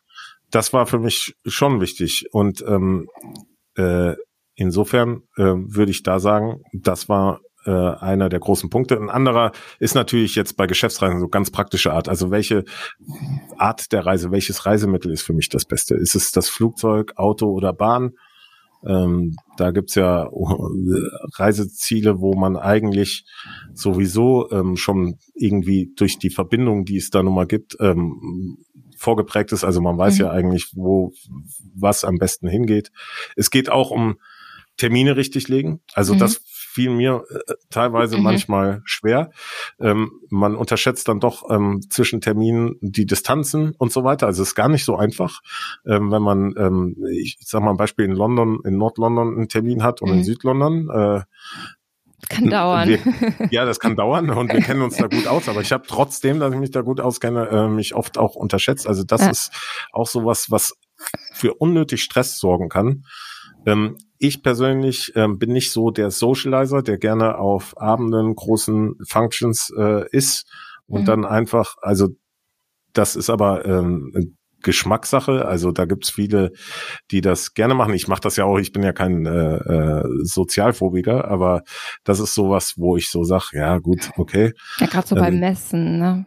[0.50, 2.26] das war für mich schon wichtig.
[2.32, 3.08] Und ähm,
[3.76, 4.16] äh,
[4.56, 8.97] insofern äh, würde ich da sagen, das war äh, einer der großen Punkte.
[8.97, 12.10] Ein anderer ist natürlich jetzt bei Geschäftsreisen so ganz praktische Art.
[12.10, 12.65] Also welche
[13.58, 15.95] Art der Reise, welches Reisemittel ist für mich das Beste?
[15.95, 18.13] Ist es das Flugzeug, Auto oder Bahn?
[18.86, 20.28] Ähm, da gibt's ja
[21.36, 23.26] Reiseziele, wo man eigentlich
[23.74, 28.58] sowieso ähm, schon irgendwie durch die Verbindung, die es da nun mal gibt, ähm,
[28.97, 29.63] vorgeprägt ist.
[29.63, 30.21] Also man weiß mhm.
[30.21, 31.13] ja eigentlich, wo
[31.76, 32.91] was am besten hingeht.
[33.36, 34.17] Es geht auch um
[34.78, 35.82] Termine richtig legen.
[35.93, 36.19] Also mhm.
[36.19, 36.41] das
[36.72, 38.24] fiel mir äh, teilweise mhm.
[38.24, 39.32] manchmal schwer.
[39.80, 44.28] Ähm, man unterschätzt dann doch ähm, zwischen Terminen die Distanzen und so weiter.
[44.28, 45.42] Also es ist gar nicht so einfach,
[45.86, 49.84] ähm, wenn man, ähm, ich sag mal ein Beispiel in London, in Nord-London einen Termin
[49.84, 50.18] hat und mhm.
[50.20, 50.90] in Südlondon.
[50.90, 51.22] Äh,
[52.30, 52.88] kann dauern.
[52.88, 53.00] Wir,
[53.52, 56.40] ja, das kann dauern und wir kennen uns da gut aus, aber ich habe trotzdem,
[56.40, 58.88] dass ich mich da gut auskenne, äh, mich oft auch unterschätzt.
[58.88, 59.32] Also das ja.
[59.32, 59.52] ist
[59.92, 60.74] auch sowas, was
[61.34, 63.04] für unnötig Stress sorgen kann.
[63.66, 69.74] Ähm, ich persönlich ähm, bin nicht so der Socializer, der gerne auf Abenden, großen Functions
[69.76, 70.46] äh, ist
[70.86, 71.06] und mhm.
[71.06, 72.10] dann einfach, also
[72.94, 75.46] das ist aber ähm, Geschmackssache.
[75.46, 76.52] Also da gibt's viele,
[77.10, 77.96] die das gerne machen.
[77.96, 81.64] Ich mache das ja auch, ich bin ja kein äh, äh, Sozialphobiker, aber
[82.04, 84.54] das ist sowas, wo ich so sag, ja gut, okay.
[84.78, 86.26] Ja, gerade so ähm, beim Messen, ne?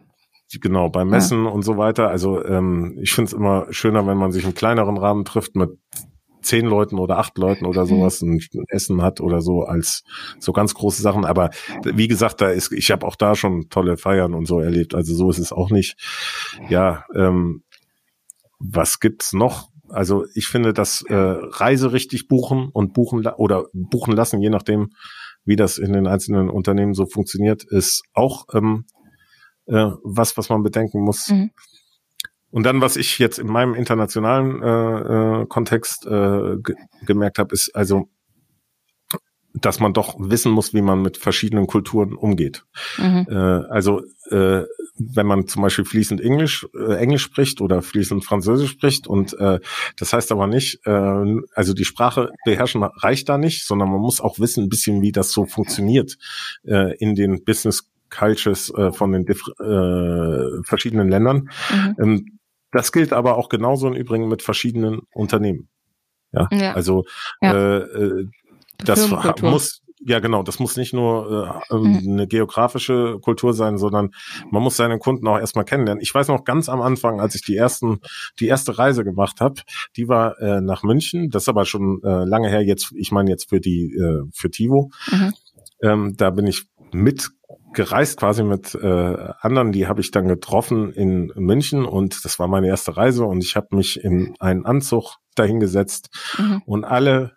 [0.61, 1.49] Genau, beim Messen ja.
[1.49, 2.09] und so weiter.
[2.09, 5.71] Also ähm, ich finde es immer schöner, wenn man sich in kleineren Rahmen trifft mit
[6.45, 7.87] zehn Leuten oder acht Leuten oder mhm.
[7.87, 10.03] sowas ein Essen hat oder so als
[10.39, 11.25] so ganz große Sachen.
[11.25, 11.49] Aber
[11.83, 14.95] wie gesagt, da ist, ich habe auch da schon tolle Feiern und so erlebt.
[14.95, 15.97] Also so ist es auch nicht.
[16.69, 17.63] Ja, ähm,
[18.59, 19.69] was gibt's noch?
[19.89, 24.89] Also ich finde, dass äh, Reise richtig buchen und buchen oder buchen lassen, je nachdem,
[25.43, 28.85] wie das in den einzelnen Unternehmen so funktioniert, ist auch ähm,
[29.67, 31.29] äh, was, was man bedenken muss.
[31.29, 31.51] Mhm.
[32.55, 36.55] Und dann, was ich jetzt in meinem internationalen äh, äh, Kontext äh,
[37.05, 38.07] gemerkt habe, ist also,
[39.53, 42.63] dass man doch wissen muss, wie man mit verschiedenen Kulturen umgeht.
[42.97, 43.27] Mhm.
[43.29, 44.63] Äh, also äh,
[44.97, 49.59] wenn man zum Beispiel fließend Englisch, äh, Englisch spricht oder fließend Französisch spricht und äh,
[49.97, 54.21] das heißt aber nicht, äh, also die Sprache beherrschen reicht da nicht, sondern man muss
[54.21, 56.17] auch wissen ein bisschen, wie das so funktioniert
[56.63, 61.49] äh, in den Business Cultures äh, von den äh, verschiedenen Ländern.
[61.69, 61.95] Mhm.
[61.99, 62.34] Ähm,
[62.75, 65.69] das gilt aber auch genauso im Übrigen mit verschiedenen Unternehmen.
[66.33, 66.73] Ja, ja.
[66.73, 67.05] also
[67.41, 67.53] ja.
[67.53, 68.27] Äh, äh
[68.83, 69.09] das
[69.41, 72.01] muss ja genau, das muss nicht nur äh, mhm.
[72.05, 74.11] eine geografische Kultur sein, sondern
[74.51, 76.01] man muss seine Kunden auch erstmal kennenlernen.
[76.01, 78.01] Ich weiß noch ganz am Anfang, als ich die ersten,
[78.41, 79.61] die erste Reise gemacht habe,
[79.95, 83.29] die war äh, nach München, das ist aber schon äh, lange her, jetzt, ich meine
[83.29, 84.91] jetzt für die, äh, für Tivo.
[85.09, 85.33] Mhm.
[85.81, 87.29] Ähm, da bin ich mit
[87.73, 92.47] gereist quasi mit äh, anderen, die habe ich dann getroffen in München und das war
[92.47, 96.61] meine erste Reise und ich habe mich in einen Anzug dahingesetzt mhm.
[96.65, 97.33] und alle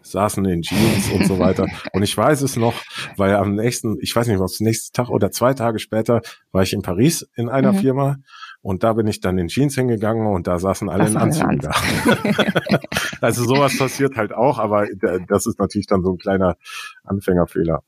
[0.00, 1.66] saßen in Jeans und so weiter.
[1.92, 2.74] Und ich weiß es noch,
[3.16, 6.20] weil am nächsten, ich weiß nicht, was nächsten Tag oder zwei Tage später
[6.52, 7.78] war ich in Paris in einer mhm.
[7.78, 8.16] Firma
[8.62, 11.58] und da bin ich dann in Jeans hingegangen und da saßen alle das in Anzügen
[11.58, 11.72] da.
[13.20, 14.86] also sowas passiert halt auch, aber
[15.26, 16.56] das ist natürlich dann so ein kleiner
[17.02, 17.82] Anfängerfehler.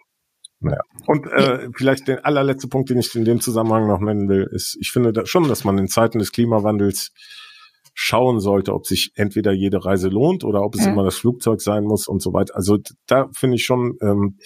[0.60, 0.80] Naja.
[1.06, 4.76] Und äh, vielleicht der allerletzte Punkt, den ich in dem Zusammenhang noch nennen will, ist,
[4.80, 7.12] ich finde da schon, dass man in Zeiten des Klimawandels
[7.94, 10.92] schauen sollte, ob sich entweder jede Reise lohnt oder ob es ja.
[10.92, 12.54] immer das Flugzeug sein muss und so weiter.
[12.54, 14.38] Also da finde ich schon, ähm,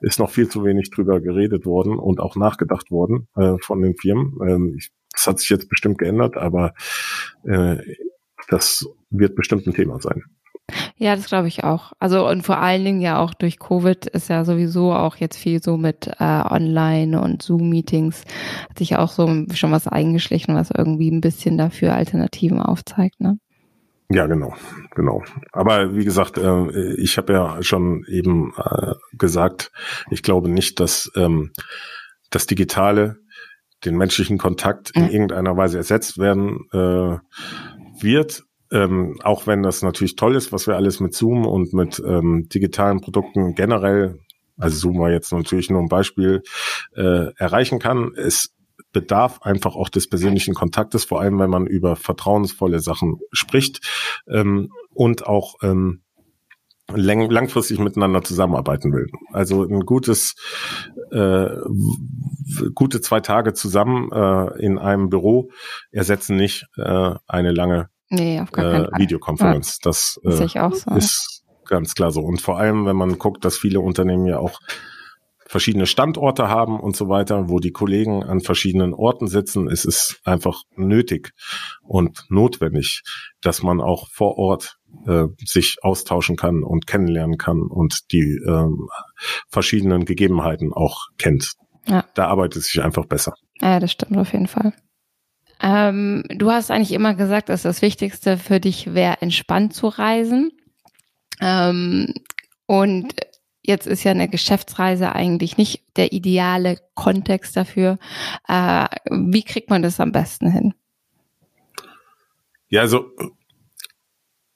[0.00, 3.96] ist noch viel zu wenig drüber geredet worden und auch nachgedacht worden äh, von den
[3.96, 4.38] Firmen.
[4.46, 6.74] Ähm, ich, das hat sich jetzt bestimmt geändert, aber
[7.44, 7.76] äh,
[8.48, 10.22] das wird bestimmt ein Thema sein.
[10.96, 11.92] Ja, das glaube ich auch.
[11.98, 15.62] Also und vor allen Dingen ja auch durch Covid ist ja sowieso auch jetzt viel
[15.62, 18.22] so mit äh, Online und Zoom-Meetings
[18.68, 23.38] hat sich auch so schon was eingeschlichen, was irgendwie ein bisschen dafür Alternativen aufzeigt, ne?
[24.10, 24.54] Ja, genau,
[24.94, 25.22] genau.
[25.52, 29.72] Aber wie gesagt, äh, ich habe ja schon eben äh, gesagt,
[30.10, 31.50] ich glaube nicht, dass ähm,
[32.28, 33.16] das Digitale
[33.84, 37.18] den menschlichen Kontakt in irgendeiner Weise ersetzt werden äh,
[38.00, 42.02] wird ähm, auch wenn das natürlich toll ist, was wir alles mit Zoom und mit
[42.04, 44.18] ähm, digitalen Produkten generell,
[44.56, 46.42] also Zoom war jetzt natürlich nur ein Beispiel,
[46.96, 48.54] äh, erreichen kann, es
[48.92, 53.80] bedarf einfach auch des persönlichen Kontaktes, vor allem wenn man über vertrauensvolle Sachen spricht
[54.28, 56.02] ähm, und auch ähm,
[56.94, 59.08] lang, langfristig miteinander zusammenarbeiten will.
[59.32, 60.34] Also ein gutes,
[61.10, 61.48] äh,
[62.74, 65.50] gute zwei Tage zusammen äh, in einem Büro
[65.90, 69.78] ersetzen nicht äh, eine lange Nee, auf gar keinen äh, Videokonferenz.
[69.82, 69.90] Ja.
[69.90, 70.94] Das äh, so.
[70.94, 72.20] ist ganz klar so.
[72.20, 74.60] Und vor allem, wenn man guckt, dass viele Unternehmen ja auch
[75.46, 80.20] verschiedene Standorte haben und so weiter, wo die Kollegen an verschiedenen Orten sitzen, ist es
[80.24, 81.32] einfach nötig
[81.82, 83.02] und notwendig,
[83.40, 88.68] dass man auch vor Ort äh, sich austauschen kann und kennenlernen kann und die äh,
[89.48, 91.52] verschiedenen Gegebenheiten auch kennt.
[91.86, 92.04] Ja.
[92.14, 93.32] Da arbeitet es sich einfach besser.
[93.60, 94.74] Ja, das stimmt auf jeden Fall.
[95.62, 100.50] Ähm, du hast eigentlich immer gesagt, dass das Wichtigste für dich wäre, entspannt zu reisen.
[101.40, 102.12] Ähm,
[102.66, 103.14] und
[103.62, 107.98] jetzt ist ja eine Geschäftsreise eigentlich nicht der ideale Kontext dafür.
[108.48, 110.74] Äh, wie kriegt man das am besten hin?
[112.68, 113.06] Ja, also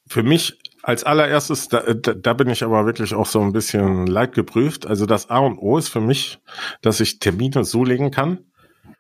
[0.09, 4.07] für mich als allererstes, da, da, da bin ich aber wirklich auch so ein bisschen
[4.07, 4.87] leidgeprüft.
[4.87, 6.38] Also das A und O ist für mich,
[6.81, 8.38] dass ich Termine so legen kann,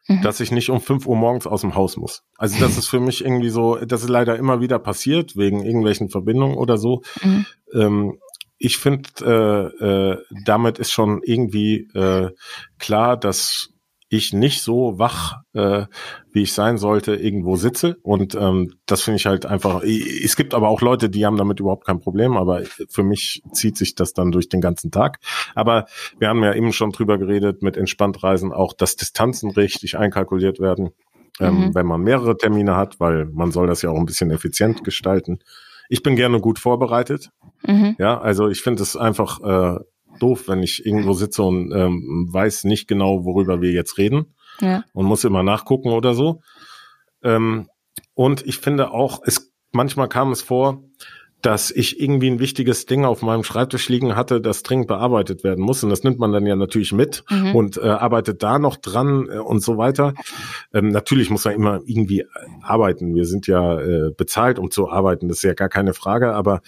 [0.08, 0.22] mhm.
[0.22, 2.22] dass ich nicht um fünf Uhr morgens aus dem Haus muss.
[2.36, 6.08] Also das ist für mich irgendwie so, das ist leider immer wieder passiert, wegen irgendwelchen
[6.08, 7.02] Verbindungen oder so.
[7.22, 7.46] Mhm.
[7.74, 8.18] Ähm,
[8.58, 12.30] ich finde, äh, äh, damit ist schon irgendwie äh,
[12.78, 13.70] klar, dass
[14.16, 15.86] ich nicht so wach, äh,
[16.32, 17.96] wie ich sein sollte, irgendwo sitze.
[18.02, 19.82] Und ähm, das finde ich halt einfach.
[19.82, 23.76] Es gibt aber auch Leute, die haben damit überhaupt kein Problem, aber für mich zieht
[23.76, 25.18] sich das dann durch den ganzen Tag.
[25.54, 25.86] Aber
[26.18, 30.90] wir haben ja eben schon drüber geredet, mit Entspanntreisen auch, dass Distanzen richtig einkalkuliert werden,
[31.40, 31.74] ähm, mhm.
[31.74, 35.38] wenn man mehrere Termine hat, weil man soll das ja auch ein bisschen effizient gestalten.
[35.88, 37.30] Ich bin gerne gut vorbereitet.
[37.66, 37.96] Mhm.
[37.98, 39.80] Ja, also ich finde es einfach äh,
[40.18, 44.84] doof, wenn ich irgendwo sitze und ähm, weiß nicht genau, worüber wir jetzt reden ja.
[44.92, 46.40] und muss immer nachgucken oder so.
[47.22, 47.68] Ähm,
[48.14, 50.82] und ich finde auch, es manchmal kam es vor,
[51.42, 55.62] dass ich irgendwie ein wichtiges Ding auf meinem Schreibtisch liegen hatte, das dringend bearbeitet werden
[55.64, 55.84] muss.
[55.84, 57.54] Und das nimmt man dann ja natürlich mit mhm.
[57.54, 60.14] und äh, arbeitet da noch dran äh, und so weiter.
[60.72, 62.24] Ähm, natürlich muss man immer irgendwie
[62.62, 63.14] arbeiten.
[63.14, 65.28] Wir sind ja äh, bezahlt, um zu arbeiten.
[65.28, 66.34] Das ist ja gar keine Frage.
[66.34, 66.62] Aber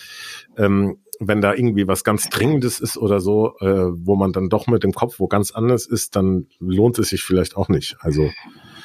[0.57, 4.67] ähm, wenn da irgendwie was ganz Dringendes ist oder so, äh, wo man dann doch
[4.67, 7.97] mit dem Kopf wo ganz anders ist, dann lohnt es sich vielleicht auch nicht.
[8.01, 8.31] Also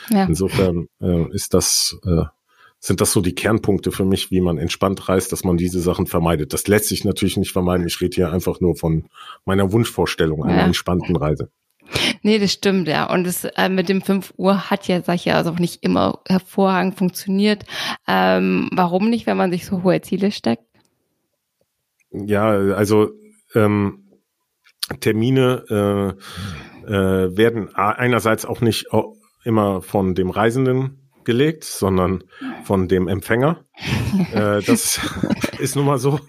[0.10, 0.26] ja.
[0.26, 2.24] insofern äh, ist das, äh,
[2.80, 6.08] sind das so die Kernpunkte für mich, wie man entspannt reist, dass man diese Sachen
[6.08, 6.54] vermeidet.
[6.54, 7.88] Das lässt sich natürlich nicht vermeiden.
[7.88, 9.06] Ich rede hier einfach nur von
[9.46, 10.65] meiner Wunschvorstellung einer ja.
[10.65, 11.50] entspannten Reise.
[12.24, 13.12] Nee, das stimmt, ja.
[13.12, 15.84] Und es äh, mit dem 5 Uhr hat ja, sag ich ja, also auch nicht
[15.84, 17.65] immer hervorragend funktioniert.
[18.08, 20.63] Ähm, warum nicht, wenn man sich so hohe Ziele steckt?
[22.13, 23.12] Ja, also
[23.56, 24.19] ähm,
[24.99, 26.15] Termine
[26.86, 28.88] äh, äh, werden einerseits auch nicht
[29.43, 32.23] immer von dem Reisenden gelegt, sondern
[32.63, 33.65] von dem Empfänger.
[34.34, 34.99] äh, das
[35.60, 36.19] ist nun mal so.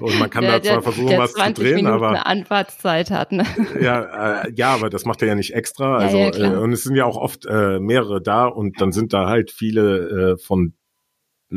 [0.00, 2.26] Und man kann der, da zwar der, versuchen, der was zu drehen, Minuten aber eine
[2.26, 3.32] Anfahrtszeit hat.
[3.32, 3.44] Ne?
[3.80, 5.96] Ja, äh, ja, aber das macht er ja nicht extra.
[5.96, 8.92] Also ja, ja, äh, und es sind ja auch oft äh, mehrere da und dann
[8.92, 10.74] sind da halt viele äh, von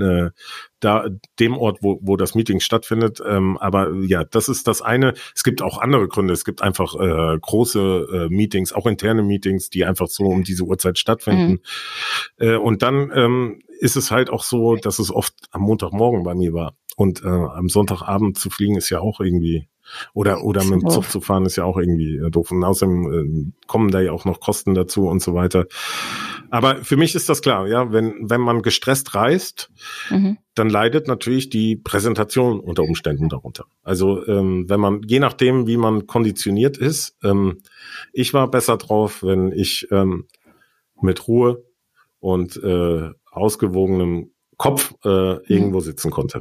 [0.01, 0.31] äh,
[0.79, 1.08] da
[1.39, 3.21] dem Ort, wo, wo das Meeting stattfindet.
[3.25, 5.13] Ähm, aber ja, das ist das eine.
[5.36, 6.34] Es gibt auch andere Gründe.
[6.34, 10.63] Es gibt einfach äh, große äh, Meetings, auch interne Meetings, die einfach so um diese
[10.63, 11.62] Uhrzeit stattfinden.
[12.39, 12.47] Mhm.
[12.47, 16.36] Äh, und dann ähm, ist es halt auch so, dass es oft am Montagmorgen bei
[16.36, 16.75] mir war.
[16.95, 19.67] Und äh, am Sonntagabend zu fliegen ist ja auch irgendwie
[20.13, 22.51] oder, oder mit dem Zug zu fahren ist ja auch irgendwie äh, doof.
[22.51, 25.65] Und außerdem äh, kommen da ja auch noch Kosten dazu und so weiter.
[26.49, 29.71] Aber für mich ist das klar, ja, wenn, wenn man gestresst reist,
[30.10, 30.38] mhm.
[30.53, 33.65] dann leidet natürlich die Präsentation unter Umständen darunter.
[33.84, 37.60] Also ähm, wenn man, je nachdem, wie man konditioniert ist, ähm,
[38.13, 40.27] ich war besser drauf, wenn ich ähm,
[41.01, 41.63] mit Ruhe
[42.19, 45.39] und äh, ausgewogenem Kopf äh, mhm.
[45.47, 46.39] irgendwo sitzen konnte.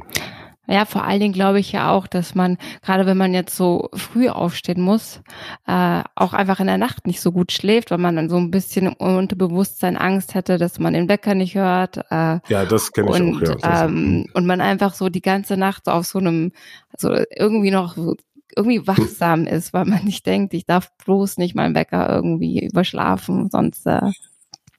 [0.67, 3.89] Ja, vor allen Dingen glaube ich ja auch, dass man, gerade wenn man jetzt so
[3.93, 5.21] früh aufstehen muss,
[5.67, 8.51] äh, auch einfach in der Nacht nicht so gut schläft, weil man dann so ein
[8.51, 11.97] bisschen im Unterbewusstsein Angst hätte, dass man den Wecker nicht hört.
[12.09, 13.85] Äh, ja, das kenne ich und, auch, ja.
[13.85, 16.51] Ähm, und man einfach so die ganze Nacht so auf so einem,
[16.97, 18.15] so irgendwie noch so
[18.55, 23.49] irgendwie wachsam ist, weil man nicht denkt, ich darf bloß nicht meinen Wecker irgendwie überschlafen,
[23.49, 24.11] sonst äh,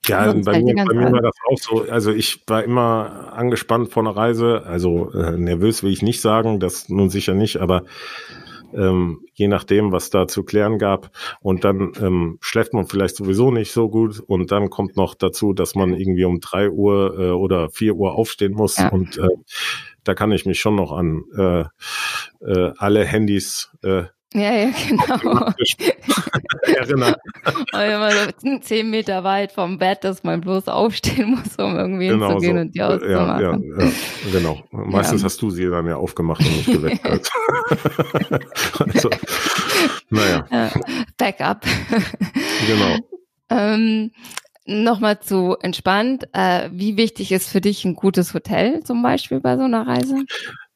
[0.08, 1.90] ja, bei mir, bei mir war das auch so.
[1.90, 4.62] Also ich war immer angespannt vor einer Reise.
[4.66, 7.84] Also äh, nervös will ich nicht sagen, das nun sicher nicht, aber
[8.74, 11.10] ähm, je nachdem, was da zu klären gab.
[11.40, 14.20] Und dann ähm, schläft man vielleicht sowieso nicht so gut.
[14.20, 18.14] Und dann kommt noch dazu, dass man irgendwie um drei Uhr äh, oder vier Uhr
[18.14, 18.76] aufstehen muss.
[18.76, 18.88] Ja.
[18.88, 19.28] Und äh,
[20.04, 21.64] da kann ich mich schon noch an äh,
[22.44, 24.04] äh, alle Handys äh,
[24.36, 25.52] ja, ja, genau.
[27.72, 28.34] Erinnert.
[28.42, 32.56] so zehn Meter weit vom Bett, dass man bloß aufstehen muss, um irgendwie genau hinzugehen
[32.56, 32.60] so.
[32.60, 33.40] und die auszumachen.
[33.40, 33.92] Ja, ja, ja
[34.32, 34.62] genau.
[34.70, 35.26] Meistens ja.
[35.26, 37.06] hast du sie dann ja aufgemacht und nicht geweckt.
[38.78, 39.10] also,
[40.10, 40.46] naja.
[40.50, 40.70] Ja,
[41.16, 41.64] Backup.
[42.66, 42.96] Genau.
[43.50, 44.10] ähm,
[44.68, 46.26] Nochmal zu entspannt.
[46.32, 50.24] Äh, wie wichtig ist für dich ein gutes Hotel zum Beispiel bei so einer Reise?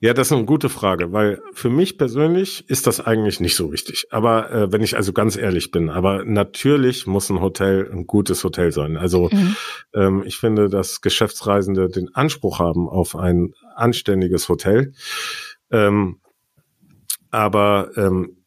[0.03, 3.71] Ja, das ist eine gute Frage, weil für mich persönlich ist das eigentlich nicht so
[3.71, 4.07] wichtig.
[4.11, 8.43] Aber äh, wenn ich also ganz ehrlich bin, aber natürlich muss ein Hotel ein gutes
[8.43, 8.97] Hotel sein.
[8.97, 9.57] Also mhm.
[9.93, 14.95] ähm, ich finde, dass Geschäftsreisende den Anspruch haben auf ein anständiges Hotel.
[15.71, 16.21] Ähm,
[17.31, 18.39] aber ähm,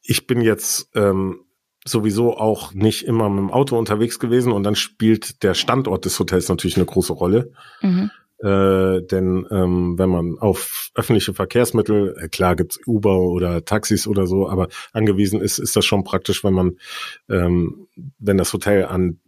[0.00, 1.40] ich bin jetzt ähm,
[1.84, 6.18] sowieso auch nicht immer mit dem Auto unterwegs gewesen und dann spielt der Standort des
[6.18, 7.52] Hotels natürlich eine große Rolle.
[7.82, 8.10] Mhm.
[8.44, 14.26] Äh, denn ähm, wenn man auf öffentliche Verkehrsmittel, äh, klar gibt's Uber oder Taxis oder
[14.26, 16.76] so, aber angewiesen ist, ist das schon praktisch, wenn man,
[17.30, 17.86] ähm,
[18.18, 19.18] wenn das Hotel an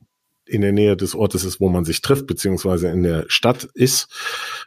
[0.44, 4.08] in der Nähe des Ortes ist, wo man sich trifft, beziehungsweise in der Stadt ist.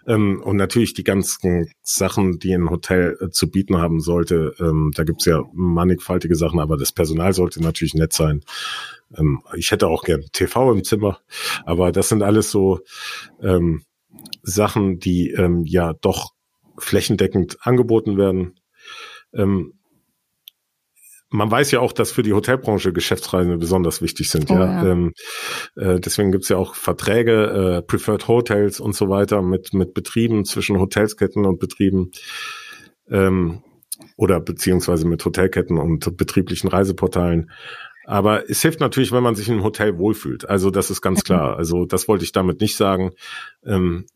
[0.08, 4.92] Ähm, und natürlich die ganzen Sachen, die ein Hotel äh, zu bieten haben sollte, ähm,
[4.96, 8.42] da gibt's ja mannigfaltige Sachen, aber das Personal sollte natürlich nett sein.
[9.16, 11.20] Ähm, ich hätte auch gern TV im Zimmer,
[11.66, 12.80] aber das sind alles so
[13.44, 13.84] ähm,
[14.42, 16.32] Sachen, die ähm, ja doch
[16.78, 18.60] flächendeckend angeboten werden.
[19.34, 19.74] Ähm,
[21.32, 24.50] man weiß ja auch, dass für die Hotelbranche Geschäftsreisende besonders wichtig sind.
[24.50, 24.84] Oh, ja.
[24.84, 24.92] ja.
[24.92, 25.14] Ähm,
[25.76, 30.44] äh, deswegen gibt's ja auch Verträge, äh, Preferred Hotels und so weiter mit, mit Betrieben
[30.46, 32.12] zwischen Hotelsketten und Betrieben
[33.10, 33.62] ähm,
[34.16, 37.52] oder beziehungsweise mit Hotelketten und betrieblichen Reiseportalen.
[38.10, 40.50] Aber es hilft natürlich, wenn man sich einem Hotel wohlfühlt.
[40.50, 41.58] Also das ist ganz klar.
[41.58, 43.12] Also das wollte ich damit nicht sagen.
[43.64, 44.08] Ähm,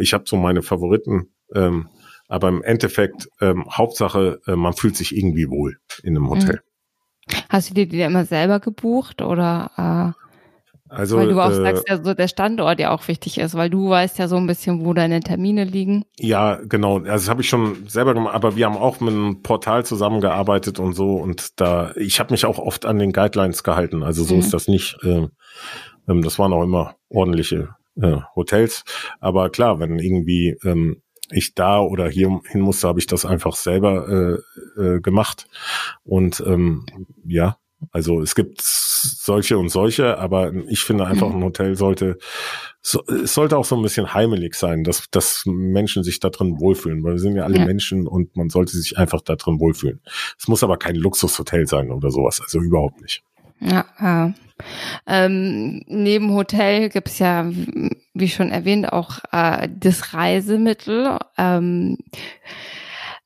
[0.00, 1.88] ich habe so meine Favoriten, ähm,
[2.26, 6.60] aber im Endeffekt ähm, Hauptsache, äh, man fühlt sich irgendwie wohl in einem Hotel.
[7.28, 7.34] Mhm.
[7.48, 10.14] Hast du dir die immer selber gebucht oder?
[10.16, 10.25] Äh
[10.88, 13.70] also, weil du auch äh, sagst, ja, so der Standort ja auch wichtig ist, weil
[13.70, 16.04] du weißt ja so ein bisschen, wo deine Termine liegen.
[16.18, 16.98] Ja, genau.
[16.98, 20.78] Also das habe ich schon selber gemacht, aber wir haben auch mit einem Portal zusammengearbeitet
[20.78, 21.16] und so.
[21.16, 24.02] Und da, ich habe mich auch oft an den Guidelines gehalten.
[24.02, 24.40] Also so mhm.
[24.40, 24.96] ist das nicht.
[25.02, 25.28] Äh,
[26.08, 27.70] ähm, das waren auch immer ordentliche
[28.00, 28.84] äh, Hotels.
[29.20, 33.56] Aber klar, wenn irgendwie ähm, ich da oder hier hin musste, habe ich das einfach
[33.56, 34.40] selber
[34.78, 35.48] äh, äh, gemacht.
[36.04, 36.86] Und ähm,
[37.26, 37.56] ja,
[37.90, 38.60] also es gibt
[39.22, 42.18] solche und solche, aber ich finde einfach, ein Hotel sollte,
[42.80, 46.60] so, es sollte auch so ein bisschen heimelig sein, dass, dass Menschen sich da drin
[46.60, 47.64] wohlfühlen, weil wir sind ja alle ja.
[47.64, 50.00] Menschen und man sollte sich einfach da drin wohlfühlen.
[50.38, 53.22] Es muss aber kein Luxushotel sein oder sowas, also überhaupt nicht.
[53.60, 54.34] Ja, ja.
[55.06, 57.50] Ähm, neben Hotel gibt es ja,
[58.14, 61.18] wie schon erwähnt, auch äh, das Reisemittel.
[61.36, 61.98] Ähm,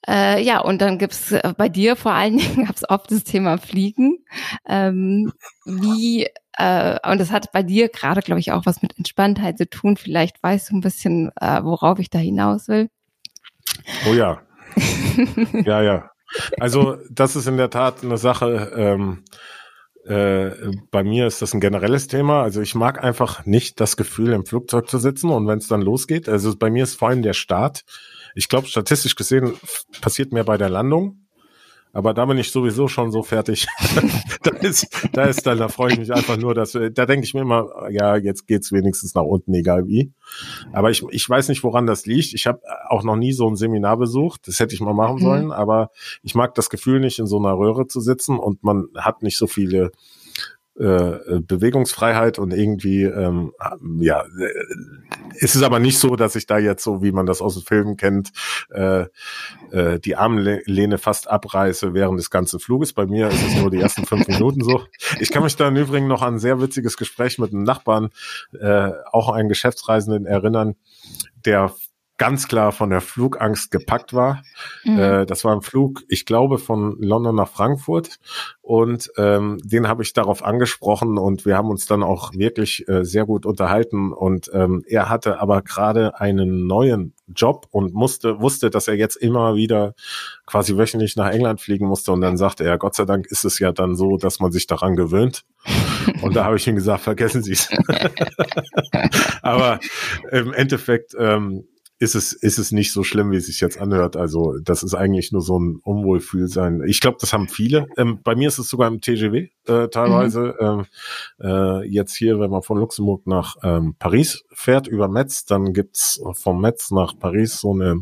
[0.09, 3.59] Äh, ja, und dann gibt's äh, bei dir vor allen Dingen gab's oft das Thema
[3.59, 4.25] Fliegen.
[4.67, 5.33] Ähm,
[5.65, 9.69] wie äh, und das hat bei dir gerade, glaube ich, auch was mit Entspanntheit zu
[9.69, 9.97] tun.
[9.97, 12.91] Vielleicht weißt du ein bisschen, äh, worauf ich da hinaus will.
[14.09, 14.43] Oh ja.
[15.65, 16.11] ja, ja.
[16.59, 18.73] Also das ist in der Tat eine Sache.
[18.77, 19.25] Ähm,
[20.05, 20.51] äh,
[20.91, 22.43] bei mir ist das ein generelles Thema.
[22.43, 25.83] Also ich mag einfach nicht das Gefühl, im Flugzeug zu sitzen und wenn es dann
[25.83, 26.29] losgeht.
[26.29, 27.85] Also bei mir ist vor allem der Start.
[28.35, 29.55] Ich glaube, statistisch gesehen
[30.01, 31.21] passiert mehr bei der Landung.
[31.93, 33.67] Aber da bin ich sowieso schon so fertig.
[34.45, 37.35] da ist, da ist dann, da freue ich mich einfach nur, dass, da denke ich
[37.35, 40.13] mir immer, ja, jetzt geht's wenigstens nach unten, egal wie.
[40.73, 42.33] Aber ich, ich weiß nicht, woran das liegt.
[42.33, 44.47] Ich habe auch noch nie so ein Seminar besucht.
[44.47, 45.23] Das hätte ich mal machen mhm.
[45.23, 45.53] sollen.
[45.53, 45.91] Aber
[46.23, 49.37] ich mag das Gefühl nicht, in so einer Röhre zu sitzen und man hat nicht
[49.37, 49.91] so viele
[50.81, 53.53] äh, Bewegungsfreiheit und irgendwie, ähm,
[53.99, 54.25] ja,
[55.35, 57.65] ist es aber nicht so, dass ich da jetzt so, wie man das aus den
[57.65, 58.31] Filmen kennt,
[58.71, 59.05] äh,
[59.73, 62.95] äh, die Armlehne fast abreiße während des ganzen Fluges.
[62.95, 64.83] Bei mir ist es nur die ersten fünf Minuten so.
[65.19, 68.09] Ich kann mich da im Übrigen noch an ein sehr witziges Gespräch mit einem Nachbarn,
[68.59, 70.77] äh, auch einen Geschäftsreisenden erinnern,
[71.45, 71.75] der
[72.21, 74.43] ganz klar von der Flugangst gepackt war.
[74.85, 74.99] Mhm.
[74.99, 78.19] Äh, das war ein Flug, ich glaube, von London nach Frankfurt.
[78.61, 83.07] Und ähm, den habe ich darauf angesprochen und wir haben uns dann auch wirklich äh,
[83.07, 84.13] sehr gut unterhalten.
[84.13, 89.17] Und ähm, er hatte aber gerade einen neuen Job und musste, wusste, dass er jetzt
[89.17, 89.95] immer wieder
[90.45, 92.13] quasi wöchentlich nach England fliegen musste.
[92.13, 94.67] Und dann sagte er, Gott sei Dank ist es ja dann so, dass man sich
[94.67, 95.45] daran gewöhnt.
[96.23, 97.71] Und da habe ich ihm gesagt, vergessen Sie es.
[99.43, 99.81] aber
[100.31, 101.65] im Endeffekt ähm,
[102.01, 104.17] ist es, ist es nicht so schlimm, wie es sich jetzt anhört.
[104.17, 106.83] Also das ist eigentlich nur so ein Unwohlfühlsein.
[106.87, 107.89] Ich glaube, das haben viele.
[107.99, 110.55] Ähm, bei mir ist es sogar im TGW äh, teilweise.
[110.59, 110.67] Mhm.
[110.67, 110.87] Ähm,
[111.41, 116.23] äh, jetzt hier, wenn man von Luxemburg nach ähm, Paris fährt über Metz, dann gibt's
[116.33, 118.01] vom Metz nach Paris so eine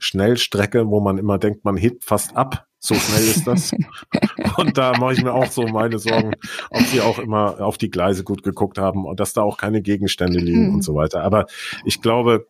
[0.00, 2.66] Schnellstrecke, wo man immer denkt, man hebt fast ab.
[2.80, 3.72] So schnell ist das.
[4.58, 6.32] und da mache ich mir auch so meine Sorgen,
[6.70, 9.82] ob sie auch immer auf die Gleise gut geguckt haben und dass da auch keine
[9.82, 10.74] Gegenstände liegen mhm.
[10.74, 11.22] und so weiter.
[11.22, 11.46] Aber
[11.84, 12.46] ich glaube,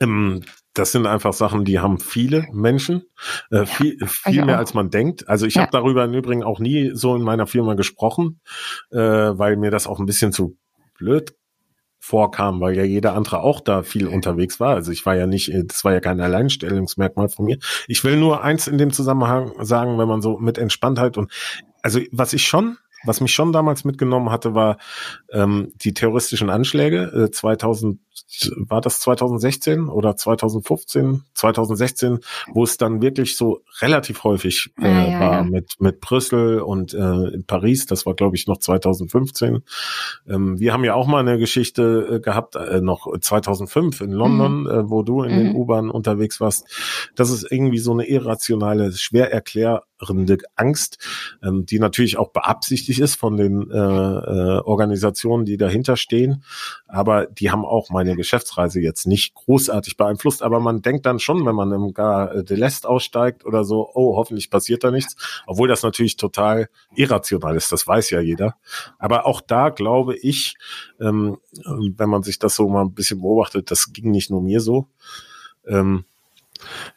[0.00, 0.42] ähm,
[0.74, 3.04] das sind einfach Sachen, die haben viele Menschen,
[3.50, 5.28] äh, viel, viel mehr als man denkt.
[5.28, 5.62] Also ich ja.
[5.62, 8.40] habe darüber im Übrigen auch nie so in meiner Firma gesprochen,
[8.90, 10.58] äh, weil mir das auch ein bisschen zu
[10.98, 11.34] blöd
[11.98, 14.74] vorkam, weil ja jeder andere auch da viel unterwegs war.
[14.74, 17.58] Also ich war ja nicht, das war ja kein Alleinstellungsmerkmal von mir.
[17.88, 21.32] Ich will nur eins in dem Zusammenhang sagen, wenn man so mit Entspanntheit und
[21.82, 24.78] also was ich schon was mich schon damals mitgenommen hatte, war
[25.30, 27.26] ähm, die terroristischen Anschläge.
[27.26, 28.00] Äh, 2000
[28.56, 32.20] war das 2016 oder 2015, 2016,
[32.52, 35.42] wo es dann wirklich so relativ häufig äh, ja, ja, war ja.
[35.44, 37.86] mit mit Brüssel und äh, in Paris.
[37.86, 39.62] Das war glaube ich noch 2015.
[40.28, 44.62] Ähm, wir haben ja auch mal eine Geschichte äh, gehabt, äh, noch 2005 in London,
[44.62, 44.66] mhm.
[44.66, 45.38] äh, wo du in mhm.
[45.38, 46.66] den U-Bahnen unterwegs warst.
[47.14, 50.98] Das ist irgendwie so eine irrationale, schwer erklärende Angst,
[51.42, 56.44] ähm, die natürlich auch beabsichtigt ist von den äh, äh, Organisationen, die dahinter stehen.
[56.86, 61.44] Aber die haben auch meine Geschäftsreise jetzt nicht großartig beeinflusst, aber man denkt dann schon,
[61.44, 65.16] wenn man im Gar äh, de l'Est aussteigt oder so, oh, hoffentlich passiert da nichts,
[65.46, 68.56] obwohl das natürlich total irrational ist, das weiß ja jeder.
[68.98, 70.56] Aber auch da glaube ich,
[71.00, 74.60] ähm, wenn man sich das so mal ein bisschen beobachtet, das ging nicht nur mir
[74.60, 74.88] so.
[75.66, 76.04] Ähm,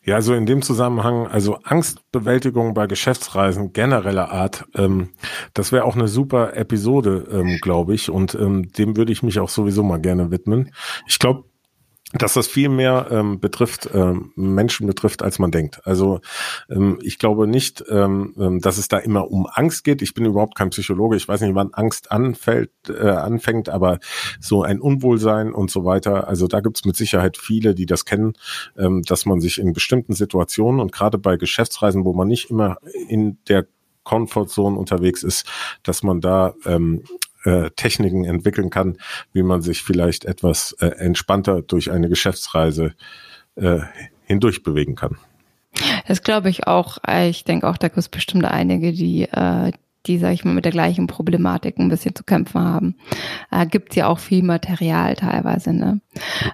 [0.03, 5.09] ja, also in dem Zusammenhang, also Angstbewältigung bei Geschäftsreisen genereller Art, ähm,
[5.53, 9.39] das wäre auch eine super Episode, ähm, glaube ich, und ähm, dem würde ich mich
[9.39, 10.71] auch sowieso mal gerne widmen.
[11.07, 11.43] Ich glaube,
[12.13, 15.85] dass das viel mehr ähm, betrifft, ähm, Menschen betrifft, als man denkt.
[15.85, 16.21] Also
[16.69, 20.01] ähm, ich glaube nicht, ähm, ähm, dass es da immer um Angst geht.
[20.01, 21.17] Ich bin überhaupt kein Psychologe.
[21.17, 23.99] Ich weiß nicht, wann Angst anfällt, äh, anfängt, aber
[24.39, 26.27] so ein Unwohlsein und so weiter.
[26.27, 28.33] Also da gibt's mit Sicherheit viele, die das kennen,
[28.75, 32.77] ähm, dass man sich in bestimmten Situationen und gerade bei Geschäftsreisen, wo man nicht immer
[33.07, 33.67] in der
[34.03, 35.45] Comfortzone unterwegs ist,
[35.83, 37.03] dass man da ähm,
[37.43, 38.97] äh, Techniken entwickeln kann,
[39.33, 42.93] wie man sich vielleicht etwas äh, entspannter durch eine Geschäftsreise
[43.55, 43.79] äh,
[44.25, 45.17] hindurch bewegen kann.
[46.07, 46.97] Das glaube ich auch.
[47.27, 49.71] Ich denke auch, da gibt es bestimmt einige, die äh,
[50.05, 52.95] die, sag ich mal, mit der gleichen Problematik ein bisschen zu kämpfen haben.
[53.51, 55.73] Äh, Gibt ja auch viel Material teilweise.
[55.73, 56.01] Ne?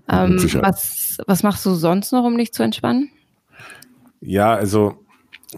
[0.10, 3.12] Ähm, was, was machst du sonst noch, um dich zu entspannen?
[4.20, 5.05] Ja, also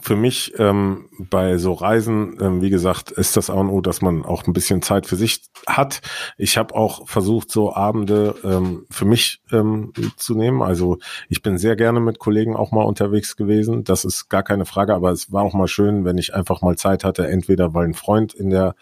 [0.02, 4.26] für mich ähm, bei so Reisen, ähm, wie gesagt, ist das auch nur, dass man
[4.26, 6.02] auch ein bisschen Zeit für sich hat.
[6.38, 10.62] Ich habe auch versucht, so Abende ähm, für mich ähm, zu nehmen.
[10.62, 10.98] Also
[11.30, 13.84] ich bin sehr gerne mit Kollegen auch mal unterwegs gewesen.
[13.84, 16.78] Das ist gar keine Frage, aber es war auch mal schön, wenn ich einfach mal
[16.78, 18.76] Zeit hatte, entweder weil ein Freund in der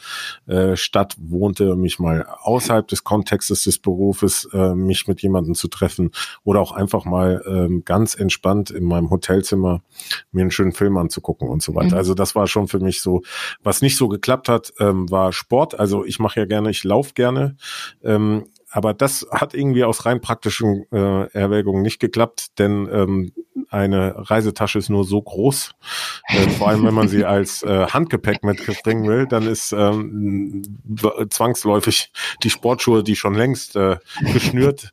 [0.47, 5.68] äh, Stadt wohnte, mich mal außerhalb des Kontextes des Berufes, äh, mich mit jemandem zu
[5.68, 6.11] treffen
[6.43, 9.82] oder auch einfach mal ähm, ganz entspannt in meinem Hotelzimmer
[10.32, 11.95] mir einen schönen Film anzugucken und so weiter.
[11.95, 11.97] Mhm.
[11.97, 13.22] Also das war schon für mich so,
[13.64, 15.80] was nicht so geklappt hat, ähm, war Sport.
[15.80, 17.56] Also ich mache ja gerne, ich laufe gerne.
[18.03, 23.32] Ähm, aber das hat irgendwie aus rein praktischen äh, Erwägungen nicht geklappt, denn ähm,
[23.70, 25.72] eine Reisetasche ist nur so groß.
[26.28, 30.63] Äh, vor allem, wenn man sie als äh, Handgepäck mitbringen will, dann ist ähm,
[31.30, 32.11] zwangsläufig
[32.43, 33.97] die Sportschuhe, die schon längst äh,
[34.34, 34.91] geschnürt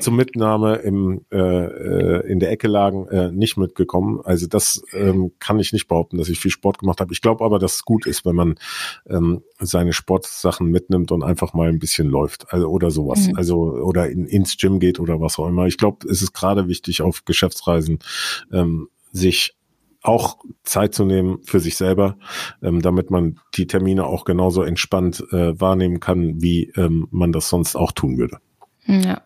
[0.00, 4.20] zur Mitnahme im, äh, äh, in der Ecke lagen, äh, nicht mitgekommen.
[4.24, 7.12] Also das ähm, kann ich nicht behaupten, dass ich viel Sport gemacht habe.
[7.12, 8.54] Ich glaube aber, dass es gut ist, wenn man
[9.08, 13.28] ähm, seine Sportsachen mitnimmt und einfach mal ein bisschen läuft also, oder sowas.
[13.28, 13.36] Mhm.
[13.36, 15.66] Also oder in, ins Gym geht oder was auch immer.
[15.66, 17.98] Ich glaube, es ist gerade wichtig auf Geschäftsreisen,
[18.52, 19.54] ähm, sich
[20.02, 22.16] auch Zeit zu nehmen für sich selber,
[22.62, 27.48] ähm, damit man die Termine auch genauso entspannt äh, wahrnehmen kann, wie ähm, man das
[27.48, 28.38] sonst auch tun würde.
[28.86, 29.22] Ja,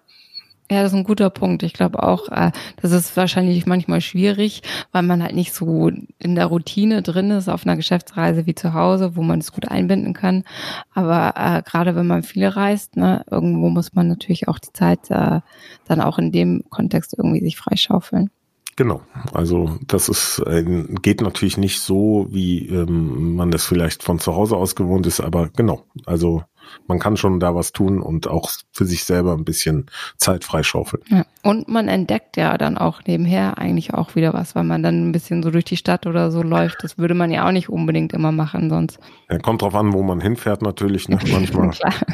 [0.70, 1.62] ja, das ist ein guter Punkt.
[1.62, 4.60] Ich glaube auch, äh, das ist wahrscheinlich manchmal schwierig,
[4.92, 8.74] weil man halt nicht so in der Routine drin ist auf einer Geschäftsreise wie zu
[8.74, 10.44] Hause, wo man es gut einbinden kann.
[10.92, 15.10] Aber äh, gerade wenn man viele reist, ne, irgendwo muss man natürlich auch die Zeit
[15.10, 15.40] äh,
[15.86, 18.30] dann auch in dem Kontext irgendwie sich freischaufeln.
[18.78, 19.00] Genau,
[19.32, 20.62] also das ist äh,
[21.02, 25.18] geht natürlich nicht so, wie ähm, man das vielleicht von zu Hause aus gewohnt ist,
[25.18, 26.44] aber genau, also
[26.86, 31.02] man kann schon da was tun und auch für sich selber ein bisschen Zeit freischaufeln.
[31.08, 31.24] Ja.
[31.42, 35.12] Und man entdeckt ja dann auch nebenher eigentlich auch wieder was, weil man dann ein
[35.12, 36.82] bisschen so durch die Stadt oder so läuft.
[36.82, 38.98] Das würde man ja auch nicht unbedingt immer machen sonst.
[39.30, 41.08] Ja, kommt drauf an, wo man hinfährt natürlich.
[41.08, 41.18] Ne?
[41.32, 41.70] Manchmal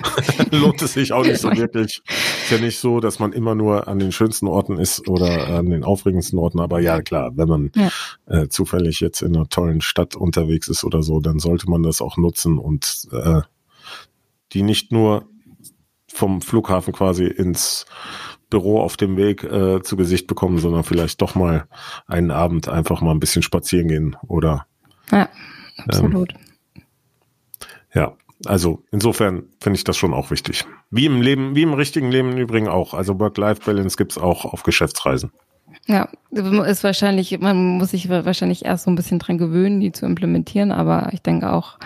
[0.51, 2.03] lohnt es sich auch nicht so wirklich.
[2.07, 5.71] Ist ja nicht so, dass man immer nur an den schönsten Orten ist oder an
[5.71, 6.61] den aufregendsten Orten.
[6.61, 7.91] Aber ja, klar, wenn man ja.
[8.27, 12.01] äh, zufällig jetzt in einer tollen Stadt unterwegs ist oder so, dann sollte man das
[12.01, 13.41] auch nutzen und äh,
[14.55, 15.29] die nicht nur
[16.09, 17.87] vom Flughafen quasi ins
[18.51, 21.67] Büro auf dem Weg äh, zu Gesicht bekommen, sondern vielleicht doch mal
[22.07, 24.67] einen Abend einfach mal ein bisschen spazieren gehen oder
[25.11, 25.29] ja,
[25.87, 26.35] absolut.
[26.35, 26.83] Ähm,
[27.95, 30.65] ja, also insofern finde ich das schon auch wichtig.
[30.91, 32.95] Wie im Leben, wie im richtigen Leben im Übrigen auch.
[32.95, 35.33] Also Work-Life-Balance gibt's auch auf Geschäftsreisen.
[35.87, 40.07] Ja, ist wahrscheinlich, man muss sich wahrscheinlich erst so ein bisschen dran gewöhnen, die zu
[40.07, 41.79] implementieren, aber ich denke auch,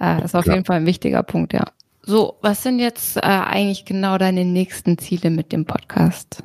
[0.00, 0.56] äh, ist auf Klar.
[0.56, 1.64] jeden Fall ein wichtiger Punkt, ja.
[2.08, 6.42] So, was sind jetzt äh, eigentlich genau deine nächsten Ziele mit dem Podcast?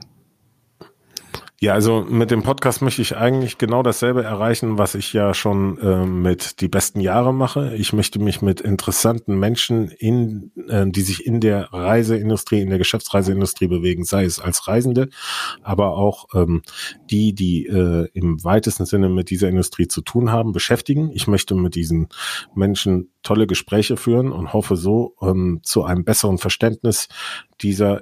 [1.61, 5.77] Ja, also mit dem Podcast möchte ich eigentlich genau dasselbe erreichen, was ich ja schon
[5.77, 7.75] äh, mit die besten Jahre mache.
[7.75, 12.79] Ich möchte mich mit interessanten Menschen in, äh, die sich in der Reiseindustrie, in der
[12.79, 15.07] Geschäftsreiseindustrie bewegen, sei es als Reisende,
[15.61, 16.63] aber auch ähm,
[17.09, 21.11] die, die äh, im weitesten Sinne mit dieser Industrie zu tun haben, beschäftigen.
[21.13, 22.09] Ich möchte mit diesen
[22.55, 27.07] Menschen tolle Gespräche führen und hoffe so ähm, zu einem besseren Verständnis
[27.61, 28.01] dieser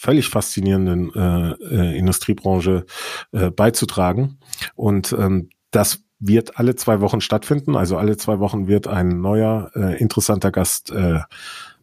[0.00, 2.86] völlig faszinierenden äh, äh, Industriebranche
[3.32, 4.38] äh, beizutragen.
[4.74, 7.76] Und ähm, das wird alle zwei Wochen stattfinden.
[7.76, 11.20] Also alle zwei Wochen wird ein neuer äh, interessanter Gast äh,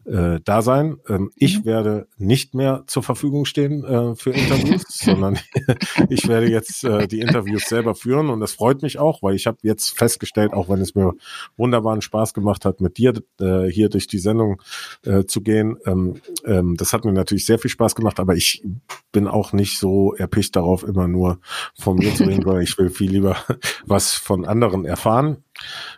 [0.08, 0.96] äh, da sein.
[1.08, 1.64] Ähm, ich mhm.
[1.64, 5.38] werde nicht mehr zur Verfügung stehen äh, für Interviews, sondern
[6.08, 9.46] ich werde jetzt äh, die Interviews selber führen und das freut mich auch, weil ich
[9.46, 11.14] habe jetzt festgestellt, auch wenn es mir
[11.56, 14.62] wunderbaren Spaß gemacht hat, mit dir äh, hier durch die Sendung
[15.04, 18.64] äh, zu gehen, ähm, ähm, das hat mir natürlich sehr viel Spaß gemacht, aber ich
[19.12, 21.38] bin auch nicht so erpicht darauf, immer nur
[21.78, 23.36] von mir zu reden, weil ich will viel lieber
[23.86, 25.44] was von anderen erfahren.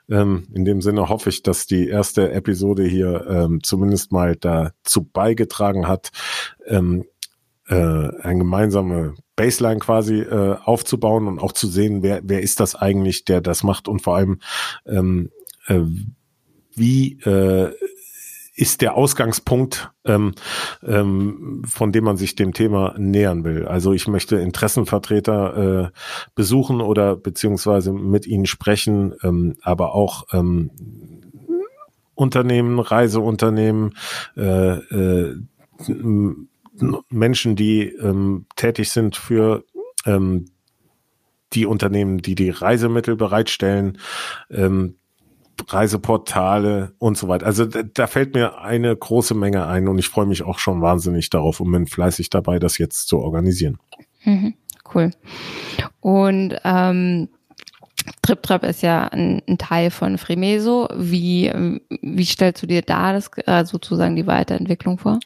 [0.08, 5.04] Ähm, in dem Sinne hoffe ich, dass die erste Episode hier ähm, zumindest mal dazu
[5.04, 6.10] beigetragen hat,
[6.66, 7.04] ähm,
[7.68, 12.74] äh, eine gemeinsame Baseline quasi äh, aufzubauen und auch zu sehen, wer, wer ist das
[12.74, 14.40] eigentlich, der das macht und vor allem
[14.86, 15.30] ähm,
[15.66, 15.80] äh,
[16.74, 17.72] wie äh,
[18.60, 20.34] ist der Ausgangspunkt, ähm,
[20.86, 23.66] ähm, von dem man sich dem Thema nähern will.
[23.66, 25.98] Also ich möchte Interessenvertreter äh,
[26.34, 30.70] besuchen oder beziehungsweise mit ihnen sprechen, ähm, aber auch ähm,
[32.14, 33.94] Unternehmen, Reiseunternehmen,
[34.36, 35.36] äh, äh,
[37.08, 39.64] Menschen, die ähm, tätig sind für
[40.04, 40.44] ähm,
[41.54, 43.98] die Unternehmen, die die Reisemittel bereitstellen,
[44.50, 44.96] ähm,
[45.68, 47.46] Reiseportale und so weiter.
[47.46, 50.82] Also da, da, fällt mir eine große Menge ein und ich freue mich auch schon
[50.82, 53.78] wahnsinnig darauf und bin fleißig dabei, das jetzt zu organisieren.
[54.24, 54.54] Mhm,
[54.94, 55.10] cool.
[56.00, 57.28] Und ähm,
[58.22, 60.88] TripTrap ist ja ein, ein, Teil von Fremeso.
[60.96, 61.52] Wie,
[62.02, 65.20] wie stellst du dir da das, äh, sozusagen die Weiterentwicklung vor?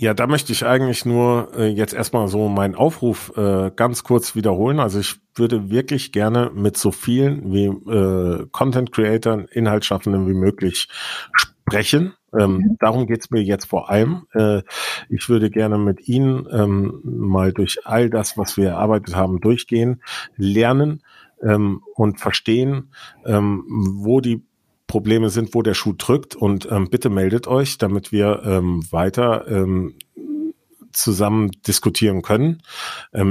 [0.00, 4.36] Ja, da möchte ich eigentlich nur äh, jetzt erstmal so meinen Aufruf äh, ganz kurz
[4.36, 4.78] wiederholen.
[4.78, 10.88] Also ich würde wirklich gerne mit so vielen wie äh, Content Creatern, Inhaltsschaffenden wie möglich
[11.32, 12.14] sprechen.
[12.36, 12.76] Ähm, mhm.
[12.78, 14.26] Darum geht's mir jetzt vor allem.
[14.34, 14.62] Äh,
[15.08, 20.02] ich würde gerne mit Ihnen ähm, mal durch all das, was wir erarbeitet haben, durchgehen,
[20.36, 21.02] lernen
[21.42, 22.92] ähm, und verstehen,
[23.24, 24.42] ähm, wo die
[24.86, 26.34] Probleme sind, wo der Schuh drückt.
[26.34, 29.46] Und ähm, bitte meldet euch, damit wir ähm, weiter
[30.92, 32.62] zusammen diskutieren können.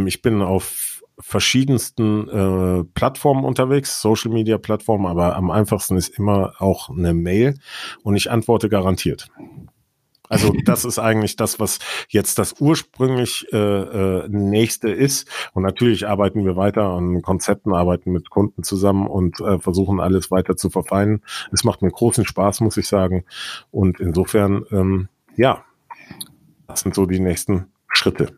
[0.05, 6.53] Ich bin auf verschiedensten äh, Plattformen unterwegs, Social Media Plattformen, aber am einfachsten ist immer
[6.59, 7.55] auch eine Mail
[8.03, 9.29] und ich antworte garantiert.
[10.29, 15.29] Also das ist eigentlich das, was jetzt das ursprünglich äh, äh, nächste ist.
[15.53, 20.31] Und natürlich arbeiten wir weiter an Konzepten, arbeiten mit Kunden zusammen und äh, versuchen alles
[20.31, 21.21] weiter zu verfeinern.
[21.51, 23.25] Es macht mir großen Spaß, muss ich sagen.
[23.71, 25.63] Und insofern, ähm, ja,
[26.67, 28.37] das sind so die nächsten Schritte.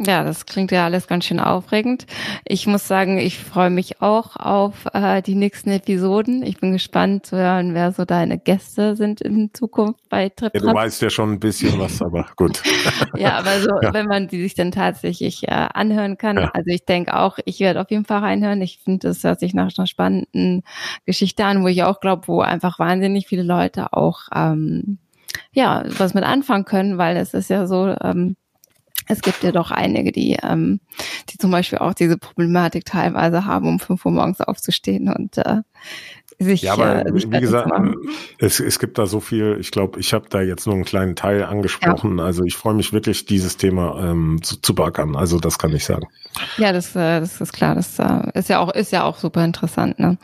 [0.00, 2.06] Ja, das klingt ja alles ganz schön aufregend.
[2.44, 6.44] Ich muss sagen, ich freue mich auch auf äh, die nächsten Episoden.
[6.44, 10.54] Ich bin gespannt zu hören, wer so deine Gäste sind in Zukunft bei Trip.
[10.54, 12.62] Ja, du weißt ja schon ein bisschen was, aber gut.
[13.16, 13.92] ja, aber so, ja.
[13.92, 16.36] wenn man die sich dann tatsächlich äh, anhören kann.
[16.36, 16.50] Ja.
[16.54, 18.62] Also ich denke auch, ich werde auf jeden Fall reinhören.
[18.62, 20.62] Ich finde, das hört sich nach einer spannenden
[21.06, 24.98] Geschichte an, wo ich auch glaube, wo einfach wahnsinnig viele Leute auch ähm,
[25.50, 28.36] ja was mit anfangen können, weil es ist ja so, ähm,
[29.08, 30.80] es gibt ja doch einige, die, ähm,
[31.30, 35.62] die zum Beispiel auch diese Problematik teilweise haben, um fünf Uhr morgens aufzustehen und äh,
[36.38, 36.62] sich.
[36.62, 37.70] Ja, aber äh, wie gesagt,
[38.38, 39.56] es, es gibt da so viel.
[39.60, 42.18] Ich glaube, ich habe da jetzt nur einen kleinen Teil angesprochen.
[42.18, 42.24] Ja.
[42.24, 45.16] Also ich freue mich wirklich, dieses Thema ähm, zu, zu beackern.
[45.16, 46.06] Also das kann ich sagen.
[46.58, 47.74] Ja, das, äh, das ist klar.
[47.74, 49.98] Das äh, ist ja auch ist ja auch super interessant.
[49.98, 50.18] Ne?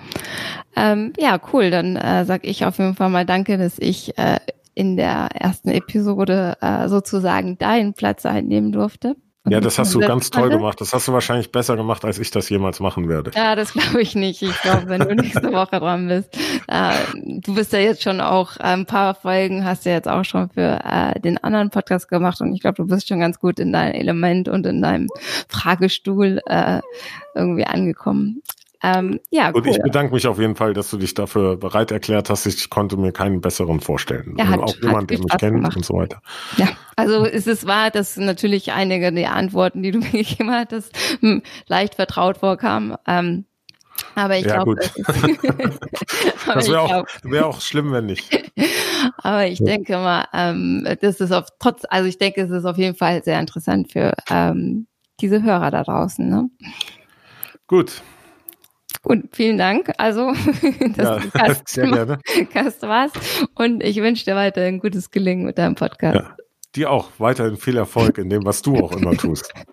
[0.77, 1.71] Ähm, ja, cool.
[1.71, 4.39] Dann äh, sag ich auf jeden Fall mal Danke, dass ich äh,
[4.75, 9.17] in der ersten Episode äh, sozusagen deinen Platz einnehmen durfte.
[9.47, 10.81] Ja, das hast du ganz toll gemacht.
[10.81, 13.31] Das hast du wahrscheinlich besser gemacht, als ich das jemals machen werde.
[13.35, 14.41] Ja, das glaube ich nicht.
[14.41, 16.35] Ich glaube, wenn du nächste Woche dran bist.
[16.67, 16.95] Äh,
[17.41, 20.25] du bist ja jetzt schon auch äh, ein paar Folgen, hast du ja jetzt auch
[20.25, 23.59] schon für äh, den anderen Podcast gemacht und ich glaube, du bist schon ganz gut
[23.59, 25.09] in deinem Element und in deinem
[25.49, 26.81] Fragestuhl äh,
[27.35, 28.43] irgendwie angekommen.
[28.85, 32.29] Ähm, ja, Und ich bedanke mich auf jeden Fall, dass du dich dafür bereit erklärt
[32.29, 32.45] hast.
[32.45, 34.35] Ich konnte mir keinen besseren vorstellen.
[34.39, 35.75] Ja, hat, auch jemand, der mich kennt gemacht.
[35.75, 36.21] und so weiter.
[36.59, 40.95] Ja, also es ist wahr, dass natürlich einige der Antworten, die du mir gegeben hattest,
[41.21, 42.95] hm, leicht vertraut vorkamen.
[43.07, 43.47] Ähm,
[44.17, 44.93] aber ich ja, glaube, das,
[46.47, 48.53] das wäre auch, wär auch schlimm, wenn nicht.
[49.17, 49.65] aber ich ja.
[49.65, 53.25] denke mal, ähm, das ist auf trotz, also ich denke, es ist auf jeden Fall
[53.25, 54.89] sehr interessant für ähm,
[55.21, 56.29] diese Hörer da draußen.
[56.29, 56.51] Ne?
[57.67, 58.03] Gut,
[59.05, 59.93] Gut, vielen Dank.
[59.99, 60.33] Also,
[60.97, 62.19] dass ja, du Gast, sehr gerne.
[62.53, 63.17] Gast warst.
[63.55, 66.17] Und ich wünsche dir weiterhin gutes Gelingen mit deinem Podcast.
[66.17, 66.37] Ja,
[66.75, 69.53] dir auch weiterhin viel Erfolg in dem, was du auch immer tust.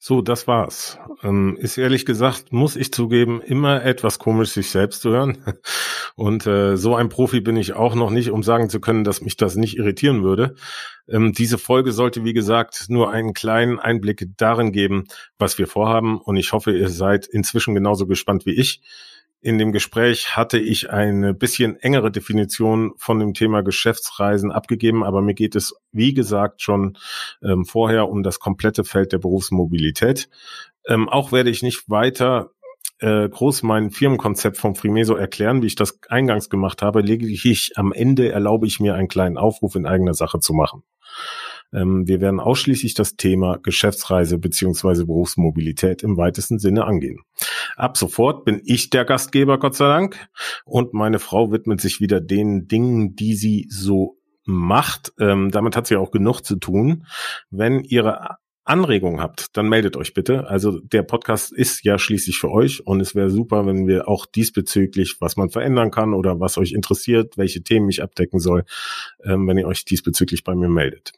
[0.00, 0.96] So, das war's.
[1.24, 5.38] Ähm, ist ehrlich gesagt, muss ich zugeben, immer etwas komisch, sich selbst zu hören.
[6.14, 9.22] Und äh, so ein Profi bin ich auch noch nicht, um sagen zu können, dass
[9.22, 10.54] mich das nicht irritieren würde.
[11.08, 16.20] Ähm, diese Folge sollte, wie gesagt, nur einen kleinen Einblick darin geben, was wir vorhaben.
[16.20, 18.80] Und ich hoffe, ihr seid inzwischen genauso gespannt wie ich.
[19.40, 25.22] In dem Gespräch hatte ich eine bisschen engere Definition von dem Thema Geschäftsreisen abgegeben, aber
[25.22, 26.98] mir geht es, wie gesagt, schon
[27.42, 30.28] ähm, vorher um das komplette Feld der Berufsmobilität.
[30.86, 32.50] Ähm, auch werde ich nicht weiter
[33.00, 37.00] äh, groß mein Firmenkonzept vom Frimeso erklären, wie ich das eingangs gemacht habe.
[37.00, 40.82] Lediglich am Ende erlaube ich mir einen kleinen Aufruf in eigener Sache zu machen.
[41.72, 47.20] Ähm, wir werden ausschließlich das Thema Geschäftsreise beziehungsweise Berufsmobilität im weitesten Sinne angehen.
[47.76, 50.28] Ab sofort bin ich der Gastgeber, Gott sei Dank,
[50.64, 55.12] und meine Frau widmet sich wieder den Dingen, die sie so macht.
[55.20, 57.06] Ähm, damit hat sie auch genug zu tun.
[57.50, 58.38] Wenn ihre
[58.68, 60.46] Anregungen habt, dann meldet euch bitte.
[60.46, 64.26] Also der Podcast ist ja schließlich für euch und es wäre super, wenn wir auch
[64.26, 68.64] diesbezüglich, was man verändern kann oder was euch interessiert, welche Themen ich abdecken soll,
[69.24, 71.12] ähm, wenn ihr euch diesbezüglich bei mir meldet.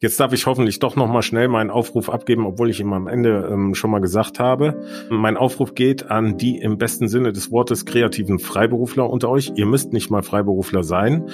[0.00, 3.08] Jetzt darf ich hoffentlich doch noch mal schnell meinen Aufruf abgeben, obwohl ich ihm am
[3.08, 4.80] Ende ähm, schon mal gesagt habe.
[5.10, 9.52] Mein Aufruf geht an die im besten Sinne des Wortes kreativen Freiberufler unter euch.
[9.56, 11.28] Ihr müsst nicht mal Freiberufler sein,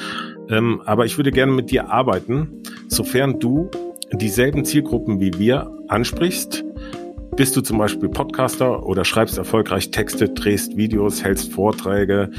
[0.48, 3.70] ähm, aber ich würde gerne mit dir arbeiten, sofern du
[4.12, 6.64] dieselben Zielgruppen wie wir ansprichst.
[7.36, 12.30] Bist du zum Beispiel Podcaster oder schreibst erfolgreich Texte, drehst Videos, hältst Vorträge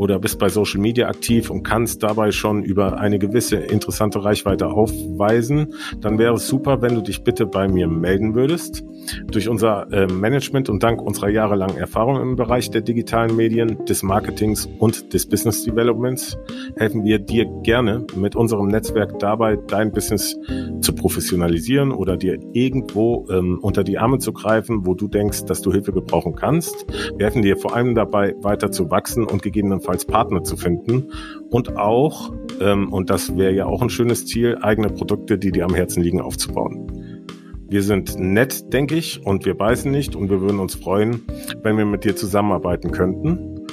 [0.00, 4.68] oder bist bei Social Media aktiv und kannst dabei schon über eine gewisse interessante Reichweite
[4.68, 8.82] aufweisen, dann wäre es super, wenn du dich bitte bei mir melden würdest.
[9.30, 14.02] Durch unser äh, Management und dank unserer jahrelangen Erfahrung im Bereich der digitalen Medien, des
[14.02, 16.38] Marketings und des Business Developments
[16.76, 20.34] helfen wir dir gerne mit unserem Netzwerk dabei, dein Business
[20.80, 25.60] zu professionalisieren oder dir irgendwo ähm, unter die Arme zu greifen, wo du denkst, dass
[25.60, 26.86] du Hilfe gebrauchen kannst.
[27.16, 31.12] Wir helfen dir vor allem dabei, weiter zu wachsen und gegebenenfalls Partner zu finden
[31.50, 35.64] und auch, ähm, und das wäre ja auch ein schönes Ziel, eigene Produkte, die dir
[35.64, 37.26] am Herzen liegen, aufzubauen.
[37.68, 41.22] Wir sind nett, denke ich, und wir beißen nicht und wir würden uns freuen,
[41.62, 43.64] wenn wir mit dir zusammenarbeiten könnten.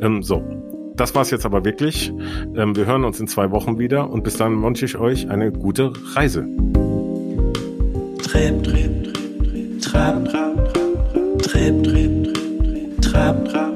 [0.00, 0.42] Ähm, so,
[0.96, 2.12] das war's jetzt aber wirklich.
[2.54, 5.52] Ähm, wir hören uns in zwei Wochen wieder und bis dann wünsche ich euch eine
[5.52, 6.46] gute Reise.
[8.22, 10.74] Trip, trip, trip, trip, trap, trap,
[11.38, 13.75] trip, trip, trip, trap, trap.